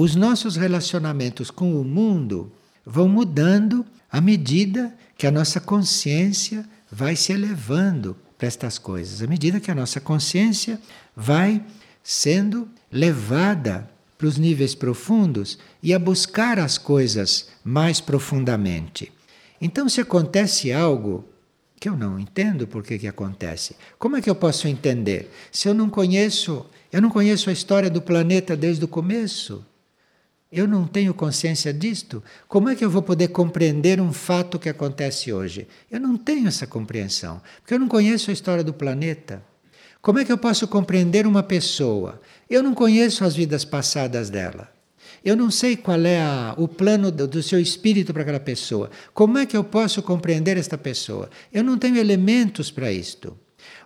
Os 0.00 0.14
nossos 0.14 0.54
relacionamentos 0.54 1.50
com 1.50 1.74
o 1.74 1.82
mundo 1.82 2.52
vão 2.86 3.08
mudando 3.08 3.84
à 4.08 4.20
medida 4.20 4.96
que 5.16 5.26
a 5.26 5.30
nossa 5.32 5.60
consciência 5.60 6.64
vai 6.88 7.16
se 7.16 7.32
elevando 7.32 8.16
para 8.38 8.46
estas 8.46 8.78
coisas, 8.78 9.20
à 9.24 9.26
medida 9.26 9.58
que 9.58 9.72
a 9.72 9.74
nossa 9.74 10.00
consciência 10.00 10.80
vai 11.16 11.64
sendo 12.00 12.68
levada 12.92 13.90
para 14.16 14.28
os 14.28 14.38
níveis 14.38 14.72
profundos 14.72 15.58
e 15.82 15.92
a 15.92 15.98
buscar 15.98 16.60
as 16.60 16.78
coisas 16.78 17.48
mais 17.64 18.00
profundamente. 18.00 19.10
Então, 19.60 19.88
se 19.88 20.00
acontece 20.00 20.72
algo 20.72 21.24
que 21.80 21.88
eu 21.88 21.96
não 21.96 22.20
entendo 22.20 22.68
por 22.68 22.84
que, 22.84 23.00
que 23.00 23.08
acontece, 23.08 23.74
como 23.98 24.16
é 24.16 24.22
que 24.22 24.30
eu 24.30 24.36
posso 24.36 24.68
entender? 24.68 25.28
Se 25.50 25.68
eu 25.68 25.74
não 25.74 25.90
conheço, 25.90 26.64
eu 26.92 27.02
não 27.02 27.10
conheço 27.10 27.50
a 27.50 27.52
história 27.52 27.90
do 27.90 28.00
planeta 28.00 28.56
desde 28.56 28.84
o 28.84 28.88
começo. 28.88 29.66
Eu 30.50 30.66
não 30.66 30.86
tenho 30.86 31.12
consciência 31.12 31.74
disto. 31.74 32.22
Como 32.48 32.70
é 32.70 32.74
que 32.74 32.82
eu 32.84 32.88
vou 32.88 33.02
poder 33.02 33.28
compreender 33.28 34.00
um 34.00 34.12
fato 34.12 34.58
que 34.58 34.68
acontece 34.68 35.30
hoje? 35.30 35.68
Eu 35.90 36.00
não 36.00 36.16
tenho 36.16 36.48
essa 36.48 36.66
compreensão, 36.66 37.42
porque 37.60 37.74
eu 37.74 37.78
não 37.78 37.86
conheço 37.86 38.30
a 38.30 38.32
história 38.32 38.64
do 38.64 38.72
planeta. 38.72 39.42
Como 40.00 40.18
é 40.18 40.24
que 40.24 40.32
eu 40.32 40.38
posso 40.38 40.66
compreender 40.66 41.26
uma 41.26 41.42
pessoa? 41.42 42.20
Eu 42.48 42.62
não 42.62 42.72
conheço 42.74 43.24
as 43.24 43.36
vidas 43.36 43.64
passadas 43.64 44.30
dela. 44.30 44.72
Eu 45.22 45.36
não 45.36 45.50
sei 45.50 45.76
qual 45.76 46.00
é 46.00 46.22
a, 46.22 46.54
o 46.56 46.66
plano 46.66 47.10
do, 47.10 47.26
do 47.26 47.42
seu 47.42 47.60
espírito 47.60 48.14
para 48.14 48.22
aquela 48.22 48.40
pessoa. 48.40 48.90
Como 49.12 49.36
é 49.36 49.44
que 49.44 49.56
eu 49.56 49.64
posso 49.64 50.02
compreender 50.02 50.56
esta 50.56 50.78
pessoa? 50.78 51.28
Eu 51.52 51.62
não 51.62 51.76
tenho 51.76 51.96
elementos 51.98 52.70
para 52.70 52.90
isto. 52.90 53.36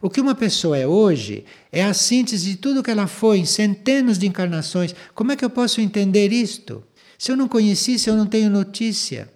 O 0.03 0.11
que 0.11 0.21
uma 0.21 0.35
pessoa 0.35 0.77
é 0.77 0.85
hoje 0.85 1.45
é 1.71 1.85
a 1.85 1.95
síntese 1.95 2.51
de 2.51 2.57
tudo 2.57 2.83
que 2.83 2.91
ela 2.91 3.07
foi 3.07 3.39
em 3.39 3.45
centenas 3.45 4.19
de 4.19 4.27
encarnações. 4.27 4.93
Como 5.15 5.31
é 5.31 5.37
que 5.37 5.45
eu 5.45 5.49
posso 5.49 5.81
entender 5.81 6.33
isto? 6.33 6.83
Se 7.17 7.31
eu 7.31 7.37
não 7.37 7.47
conheci, 7.47 8.01
se 8.01 8.11
eu 8.11 8.17
não 8.17 8.27
tenho 8.27 8.51
notícia, 8.51 9.31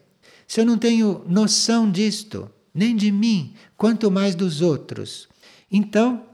se 0.45 0.61
eu 0.61 0.67
não 0.67 0.77
tenho 0.77 1.23
noção 1.29 1.89
disto, 1.89 2.51
nem 2.75 2.97
de 2.97 3.13
mim, 3.13 3.55
quanto 3.77 4.11
mais 4.11 4.35
dos 4.35 4.61
outros. 4.61 5.29
Então, 5.71 6.25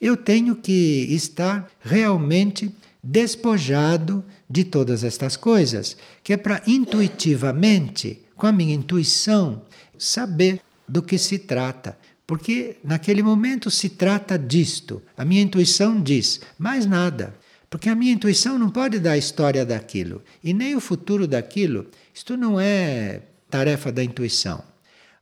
eu 0.00 0.16
tenho 0.16 0.56
que 0.56 1.06
estar 1.10 1.70
realmente 1.80 2.74
despojado 3.00 4.24
de 4.50 4.64
todas 4.64 5.04
estas 5.04 5.36
coisas, 5.36 5.96
que 6.24 6.32
é 6.32 6.36
para 6.36 6.62
intuitivamente, 6.66 8.22
com 8.34 8.48
a 8.48 8.52
minha 8.52 8.74
intuição, 8.74 9.62
saber 9.96 10.60
do 10.88 11.00
que 11.00 11.16
se 11.16 11.38
trata. 11.38 11.96
Porque 12.28 12.76
naquele 12.84 13.22
momento 13.22 13.70
se 13.70 13.88
trata 13.88 14.38
disto. 14.38 15.02
A 15.16 15.24
minha 15.24 15.40
intuição 15.40 15.98
diz, 15.98 16.42
mais 16.58 16.84
nada. 16.84 17.34
Porque 17.70 17.88
a 17.88 17.94
minha 17.94 18.12
intuição 18.12 18.58
não 18.58 18.68
pode 18.68 18.98
dar 18.98 19.12
a 19.12 19.18
história 19.18 19.64
daquilo 19.64 20.22
e 20.44 20.52
nem 20.52 20.76
o 20.76 20.80
futuro 20.80 21.26
daquilo. 21.26 21.86
Isto 22.14 22.36
não 22.36 22.60
é 22.60 23.22
tarefa 23.48 23.90
da 23.90 24.04
intuição. 24.04 24.62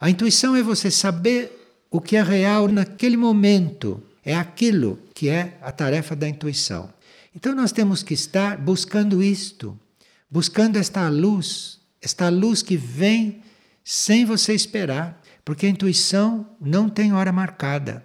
A 0.00 0.10
intuição 0.10 0.56
é 0.56 0.64
você 0.64 0.90
saber 0.90 1.52
o 1.92 2.00
que 2.00 2.16
é 2.16 2.22
real 2.24 2.66
naquele 2.66 3.16
momento. 3.16 4.02
É 4.24 4.34
aquilo 4.34 4.98
que 5.14 5.28
é 5.28 5.56
a 5.62 5.70
tarefa 5.70 6.16
da 6.16 6.28
intuição. 6.28 6.92
Então 7.32 7.54
nós 7.54 7.70
temos 7.70 8.02
que 8.02 8.14
estar 8.14 8.58
buscando 8.58 9.22
isto, 9.22 9.78
buscando 10.28 10.76
esta 10.76 11.08
luz, 11.08 11.78
esta 12.02 12.28
luz 12.30 12.62
que 12.62 12.76
vem 12.76 13.42
sem 13.84 14.24
você 14.24 14.54
esperar. 14.54 15.22
Porque 15.46 15.64
a 15.64 15.68
intuição 15.68 16.44
não 16.60 16.88
tem 16.88 17.12
hora 17.12 17.30
marcada. 17.30 18.04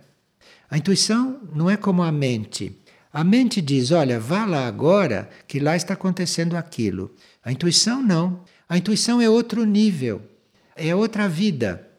A 0.70 0.78
intuição 0.78 1.42
não 1.56 1.68
é 1.68 1.76
como 1.76 2.04
a 2.04 2.12
mente. 2.12 2.80
A 3.12 3.24
mente 3.24 3.60
diz: 3.60 3.90
olha, 3.90 4.20
vá 4.20 4.46
lá 4.46 4.68
agora, 4.68 5.28
que 5.48 5.60
lá 5.60 5.76
está 5.76 5.96
acontecendo 5.96 6.56
aquilo. 6.56 7.16
A 7.44 7.52
intuição 7.52 8.04
não. 8.04 8.44
A 8.70 8.78
intuição 8.78 9.20
é 9.20 9.28
outro 9.28 9.66
nível, 9.66 10.22
é 10.76 10.96
outra 10.96 11.28
vida. 11.28 11.90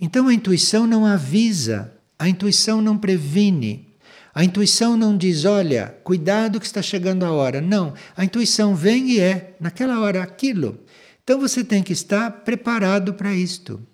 Então 0.00 0.28
a 0.28 0.32
intuição 0.32 0.86
não 0.86 1.04
avisa, 1.04 1.92
a 2.16 2.28
intuição 2.28 2.80
não 2.80 2.96
previne, 2.96 3.96
a 4.32 4.44
intuição 4.44 4.96
não 4.96 5.18
diz: 5.18 5.44
olha, 5.44 5.98
cuidado 6.04 6.60
que 6.60 6.66
está 6.66 6.80
chegando 6.80 7.24
a 7.24 7.32
hora. 7.32 7.60
Não, 7.60 7.94
a 8.16 8.24
intuição 8.24 8.76
vem 8.76 9.10
e 9.10 9.18
é, 9.18 9.56
naquela 9.58 9.98
hora, 9.98 10.22
aquilo. 10.22 10.78
Então 11.24 11.40
você 11.40 11.64
tem 11.64 11.82
que 11.82 11.92
estar 11.92 12.30
preparado 12.30 13.12
para 13.12 13.34
isto. 13.34 13.84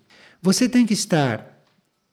Você 0.43 0.67
tem 0.67 0.85
que 0.85 0.93
estar 0.93 1.63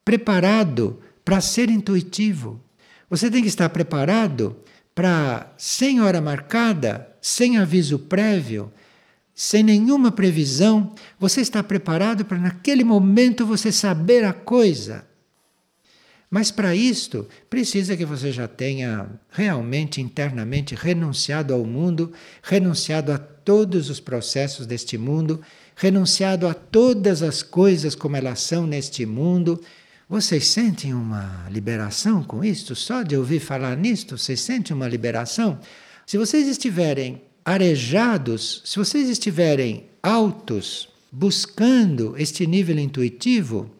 preparado 0.04 1.00
para 1.24 1.40
ser 1.40 1.68
intuitivo. 1.68 2.62
Você 3.10 3.28
tem 3.28 3.42
que 3.42 3.48
estar 3.48 3.68
preparado 3.70 4.56
para, 4.94 5.52
sem 5.58 6.00
hora 6.00 6.20
marcada, 6.20 7.12
sem 7.20 7.58
aviso 7.58 7.98
prévio, 7.98 8.72
sem 9.34 9.64
nenhuma 9.64 10.12
previsão, 10.12 10.94
você 11.18 11.40
está 11.40 11.60
preparado 11.60 12.24
para 12.24 12.38
naquele 12.38 12.84
momento 12.84 13.44
você 13.44 13.72
saber 13.72 14.24
a 14.24 14.32
coisa. 14.32 15.04
Mas 16.30 16.52
para 16.52 16.76
isto, 16.76 17.26
precisa 17.48 17.96
que 17.96 18.04
você 18.04 18.30
já 18.30 18.46
tenha 18.46 19.08
realmente 19.30 20.00
internamente 20.00 20.76
renunciado 20.76 21.52
ao 21.52 21.64
mundo, 21.64 22.12
renunciado 22.44 23.10
a 23.10 23.18
todos 23.18 23.90
os 23.90 23.98
processos 23.98 24.66
deste 24.66 24.96
mundo, 24.96 25.40
renunciado 25.76 26.46
a 26.46 26.54
todas 26.54 27.22
as 27.22 27.42
coisas 27.42 27.94
como 27.94 28.16
elas 28.16 28.40
são 28.40 28.66
neste 28.66 29.06
mundo. 29.06 29.60
Vocês 30.08 30.46
sentem 30.46 30.92
uma 30.92 31.46
liberação 31.50 32.22
com 32.22 32.44
isto? 32.44 32.74
Só 32.74 33.02
de 33.02 33.16
ouvir 33.16 33.40
falar 33.40 33.76
nisto, 33.76 34.18
vocês 34.18 34.40
sentem 34.40 34.74
uma 34.74 34.88
liberação? 34.88 35.58
Se 36.06 36.18
vocês 36.18 36.48
estiverem 36.48 37.22
arejados, 37.44 38.62
se 38.64 38.76
vocês 38.78 39.08
estiverem 39.08 39.86
altos, 40.02 40.88
buscando 41.10 42.14
este 42.18 42.46
nível 42.46 42.78
intuitivo, 42.78 43.70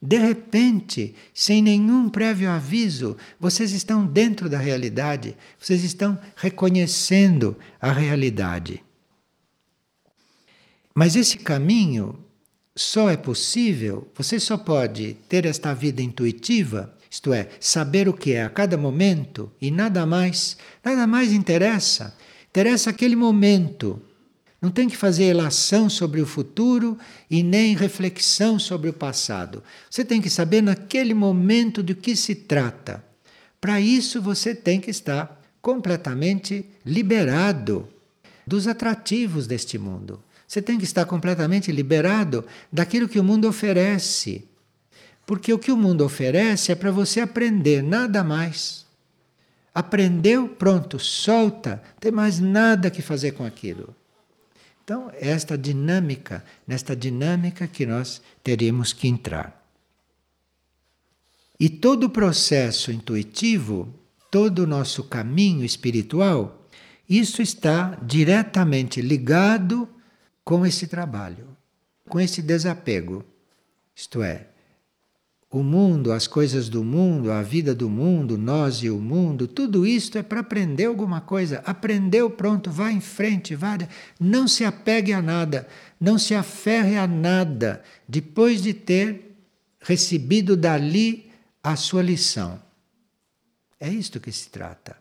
de 0.00 0.18
repente, 0.18 1.14
sem 1.32 1.62
nenhum 1.62 2.10
prévio 2.10 2.50
aviso, 2.50 3.16
vocês 3.40 3.72
estão 3.72 4.06
dentro 4.06 4.50
da 4.50 4.58
realidade, 4.58 5.34
vocês 5.58 5.82
estão 5.82 6.18
reconhecendo 6.36 7.56
a 7.80 7.90
realidade. 7.90 8.84
Mas 10.94 11.16
esse 11.16 11.38
caminho 11.38 12.24
só 12.76 13.10
é 13.10 13.16
possível, 13.16 14.08
você 14.14 14.38
só 14.38 14.56
pode 14.56 15.14
ter 15.28 15.44
esta 15.44 15.74
vida 15.74 16.00
intuitiva, 16.00 16.94
isto 17.10 17.32
é, 17.32 17.48
saber 17.60 18.08
o 18.08 18.12
que 18.12 18.32
é 18.32 18.42
a 18.42 18.50
cada 18.50 18.76
momento 18.76 19.50
e 19.60 19.70
nada 19.70 20.04
mais, 20.04 20.56
nada 20.84 21.06
mais 21.06 21.32
interessa. 21.32 22.16
Interessa 22.48 22.90
aquele 22.90 23.14
momento. 23.14 24.02
Não 24.60 24.70
tem 24.70 24.88
que 24.88 24.96
fazer 24.96 25.24
elação 25.24 25.88
sobre 25.88 26.20
o 26.20 26.26
futuro 26.26 26.98
e 27.30 27.42
nem 27.42 27.76
reflexão 27.76 28.58
sobre 28.58 28.90
o 28.90 28.92
passado. 28.92 29.62
Você 29.90 30.04
tem 30.04 30.20
que 30.20 30.30
saber 30.30 30.62
naquele 30.62 31.14
momento 31.14 31.82
de 31.82 31.94
que 31.94 32.16
se 32.16 32.34
trata. 32.34 33.04
Para 33.60 33.80
isso 33.80 34.20
você 34.20 34.54
tem 34.54 34.80
que 34.80 34.90
estar 34.90 35.40
completamente 35.60 36.64
liberado 36.84 37.88
dos 38.46 38.66
atrativos 38.66 39.46
deste 39.46 39.78
mundo. 39.78 40.20
Você 40.46 40.60
tem 40.62 40.78
que 40.78 40.84
estar 40.84 41.04
completamente 41.06 41.72
liberado 41.72 42.44
daquilo 42.72 43.08
que 43.08 43.18
o 43.18 43.24
mundo 43.24 43.48
oferece. 43.48 44.44
Porque 45.26 45.52
o 45.52 45.58
que 45.58 45.72
o 45.72 45.76
mundo 45.76 46.04
oferece 46.04 46.70
é 46.70 46.74
para 46.74 46.90
você 46.90 47.20
aprender, 47.20 47.82
nada 47.82 48.22
mais. 48.22 48.84
Aprendeu, 49.74 50.48
pronto, 50.48 50.98
solta, 50.98 51.82
não 51.94 52.00
tem 52.00 52.12
mais 52.12 52.38
nada 52.38 52.90
que 52.90 53.02
fazer 53.02 53.32
com 53.32 53.44
aquilo. 53.44 53.94
Então, 54.84 55.10
é 55.14 55.30
esta 55.30 55.56
dinâmica, 55.56 56.44
nesta 56.66 56.94
dinâmica 56.94 57.66
que 57.66 57.86
nós 57.86 58.20
teríamos 58.42 58.92
que 58.92 59.08
entrar. 59.08 59.64
E 61.58 61.68
todo 61.68 62.04
o 62.04 62.10
processo 62.10 62.92
intuitivo, 62.92 63.92
todo 64.30 64.60
o 64.60 64.66
nosso 64.66 65.04
caminho 65.04 65.64
espiritual, 65.64 66.68
isso 67.08 67.40
está 67.40 67.98
diretamente 68.02 69.00
ligado 69.00 69.88
com 70.44 70.66
esse 70.66 70.86
trabalho, 70.86 71.56
com 72.08 72.20
esse 72.20 72.42
desapego. 72.42 73.24
Isto 73.94 74.22
é, 74.22 74.48
o 75.54 75.62
mundo, 75.62 76.10
as 76.10 76.26
coisas 76.26 76.68
do 76.68 76.82
mundo, 76.82 77.30
a 77.30 77.40
vida 77.40 77.72
do 77.72 77.88
mundo, 77.88 78.36
nós 78.36 78.82
e 78.82 78.90
o 78.90 78.98
mundo, 78.98 79.46
tudo 79.46 79.86
isto 79.86 80.18
é 80.18 80.22
para 80.22 80.40
aprender 80.40 80.86
alguma 80.86 81.20
coisa. 81.20 81.62
Aprendeu, 81.64 82.28
pronto, 82.28 82.72
vá 82.72 82.90
em 82.90 83.00
frente, 83.00 83.54
vá. 83.54 83.78
Não 84.18 84.48
se 84.48 84.64
apegue 84.64 85.12
a 85.12 85.22
nada, 85.22 85.68
não 86.00 86.18
se 86.18 86.34
aferre 86.34 86.96
a 86.96 87.06
nada, 87.06 87.84
depois 88.08 88.60
de 88.60 88.74
ter 88.74 89.36
recebido 89.78 90.56
dali 90.56 91.30
a 91.62 91.76
sua 91.76 92.02
lição. 92.02 92.60
É 93.78 93.88
isto 93.88 94.18
que 94.18 94.32
se 94.32 94.48
trata. 94.48 94.96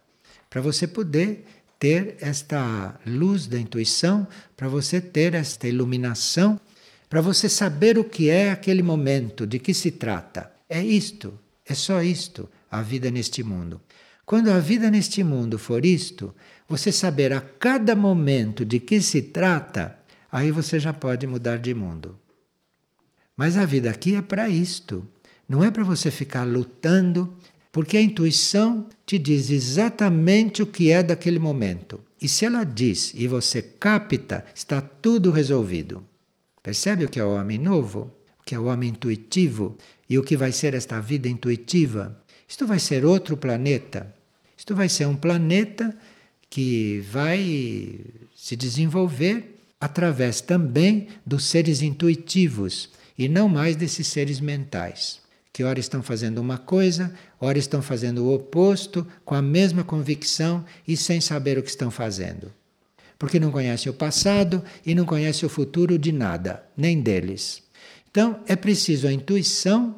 Para 0.52 0.62
você 0.62 0.86
poder 0.86 1.48
ter 1.84 2.16
esta 2.22 2.98
luz 3.06 3.46
da 3.46 3.60
intuição, 3.60 4.26
para 4.56 4.70
você 4.70 5.02
ter 5.02 5.34
esta 5.34 5.68
iluminação 5.68 6.58
para 7.10 7.22
você 7.22 7.48
saber 7.48 8.00
o 8.00 8.04
que 8.04 8.28
é 8.28 8.50
aquele 8.50 8.82
momento, 8.82 9.46
de 9.46 9.60
que 9.60 9.72
se 9.72 9.92
trata. 9.92 10.52
É 10.68 10.82
isto, 10.82 11.38
é 11.64 11.76
só 11.76 12.02
isto, 12.02 12.50
a 12.72 12.82
vida 12.82 13.12
neste 13.12 13.44
mundo. 13.44 13.80
Quando 14.26 14.50
a 14.50 14.60
vida 14.60 14.90
neste 14.90 15.24
mundo 15.24 15.60
for 15.60 15.86
isto, 15.86 16.34
você 16.68 16.92
saber 16.92 17.32
a 17.32 17.40
cada 17.40 17.96
momento 17.96 18.66
de 18.66 18.80
que 18.80 19.00
se 19.00 19.22
trata, 19.22 20.00
aí 20.32 20.50
você 20.50 20.80
já 20.80 20.92
pode 20.92 21.28
mudar 21.28 21.58
de 21.58 21.72
mundo. 21.76 22.18
Mas 23.38 23.58
a 23.58 23.66
vida 23.66 23.92
aqui 23.92 24.16
é 24.16 24.22
para 24.24 24.50
isto. 24.50 25.08
Não 25.48 25.64
é 25.64 25.70
para 25.70 25.84
você 25.84 26.10
ficar 26.10 26.46
lutando, 26.46 27.38
porque 27.74 27.98
a 27.98 28.02
intuição 28.02 28.88
te 29.04 29.18
diz 29.18 29.50
exatamente 29.50 30.62
o 30.62 30.68
que 30.68 30.92
é 30.92 31.02
daquele 31.02 31.40
momento. 31.40 32.00
E 32.22 32.30
se 32.30 32.46
ela 32.46 32.64
diz 32.64 33.12
e 33.16 33.28
você 33.28 33.64
capta, 33.64 34.46
está 34.54 34.80
tudo 34.80 35.32
resolvido. 35.32 36.06
Percebe 36.62 37.04
o 37.04 37.10
que 37.10 37.20
é 37.20 37.26
o 37.26 37.34
homem 37.34 37.58
novo? 37.58 38.14
O 38.40 38.44
que 38.46 38.54
é 38.54 38.60
o 38.60 38.66
homem 38.66 38.92
intuitivo? 38.92 39.76
E 40.08 40.20
o 40.20 40.24
que 40.24 40.38
vai 40.38 40.52
ser 40.52 40.76
esta 40.76 41.02
vida 41.02 41.28
intuitiva? 41.28 42.24
Isto 42.48 42.68
vai 42.68 42.78
ser 42.78 43.04
outro 43.04 43.36
planeta. 43.36 44.14
Isto 44.56 44.76
vai 44.76 44.88
ser 44.88 45.08
um 45.08 45.16
planeta 45.16 45.98
que 46.52 47.04
vai 47.12 48.00
se 48.36 48.56
desenvolver 48.56 49.58
através 49.82 50.42
também 50.42 51.08
dos 51.26 51.46
seres 51.46 51.82
intuitivos 51.82 52.92
e 53.18 53.28
não 53.28 53.50
mais 53.50 53.76
desses 53.76 54.06
seres 54.06 54.40
mentais, 54.40 55.23
que 55.54 55.64
ora 55.64 55.80
estão 55.80 56.04
fazendo 56.04 56.40
uma 56.40 56.58
coisa, 56.58 57.14
ora 57.40 57.58
estão 57.58 57.82
fazendo 57.82 58.26
o 58.26 58.34
oposto, 58.34 59.08
com 59.24 59.36
a 59.36 59.42
mesma 59.42 59.84
convicção 59.84 60.66
e 60.86 60.98
sem 60.98 61.22
saber 61.22 61.58
o 61.58 61.64
que 61.64 61.70
estão 61.70 61.90
fazendo 61.90 62.52
porque 63.24 63.40
não 63.40 63.52
conhece 63.52 63.90
o 63.90 63.94
passado 63.94 64.62
e 64.86 64.94
não 64.94 65.06
conhece 65.06 65.46
o 65.46 65.50
futuro 65.50 65.98
de 65.98 66.12
nada, 66.12 66.62
nem 66.76 67.00
deles. 67.00 67.64
Então 68.12 68.42
é 68.46 68.54
preciso 68.54 69.08
a 69.08 69.14
intuição, 69.14 69.98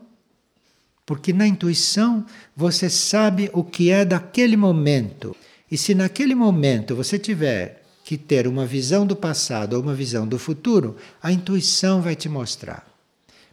porque 1.07 1.33
na 1.33 1.47
intuição 1.47 2.23
você 2.55 2.87
sabe 2.87 3.49
o 3.51 3.63
que 3.63 3.89
é 3.89 4.05
daquele 4.05 4.55
momento. 4.55 5.35
E 5.71 5.75
se 5.75 5.95
naquele 5.95 6.35
momento 6.35 6.95
você 6.95 7.17
tiver 7.17 7.81
que 8.03 8.15
ter 8.15 8.45
uma 8.45 8.63
visão 8.63 9.07
do 9.07 9.15
passado 9.15 9.73
ou 9.73 9.81
uma 9.81 9.95
visão 9.95 10.27
do 10.27 10.37
futuro, 10.37 10.95
a 11.19 11.31
intuição 11.31 12.03
vai 12.03 12.15
te 12.15 12.29
mostrar. 12.29 12.94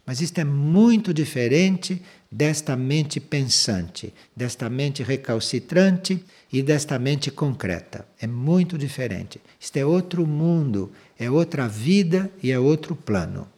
Mas 0.05 0.19
isto 0.19 0.39
é 0.39 0.43
muito 0.43 1.13
diferente 1.13 2.01
desta 2.29 2.75
mente 2.75 3.19
pensante, 3.19 4.13
desta 4.35 4.69
mente 4.69 5.03
recalcitrante 5.03 6.23
e 6.51 6.61
desta 6.61 6.99
mente 6.99 7.31
concreta. 7.31 8.05
É 8.19 8.27
muito 8.27 8.77
diferente. 8.77 9.39
Isto 9.59 9.77
é 9.77 9.85
outro 9.85 10.25
mundo, 10.25 10.91
é 11.17 11.29
outra 11.29 11.67
vida 11.67 12.29
e 12.41 12.51
é 12.51 12.59
outro 12.59 12.95
plano. 12.95 13.52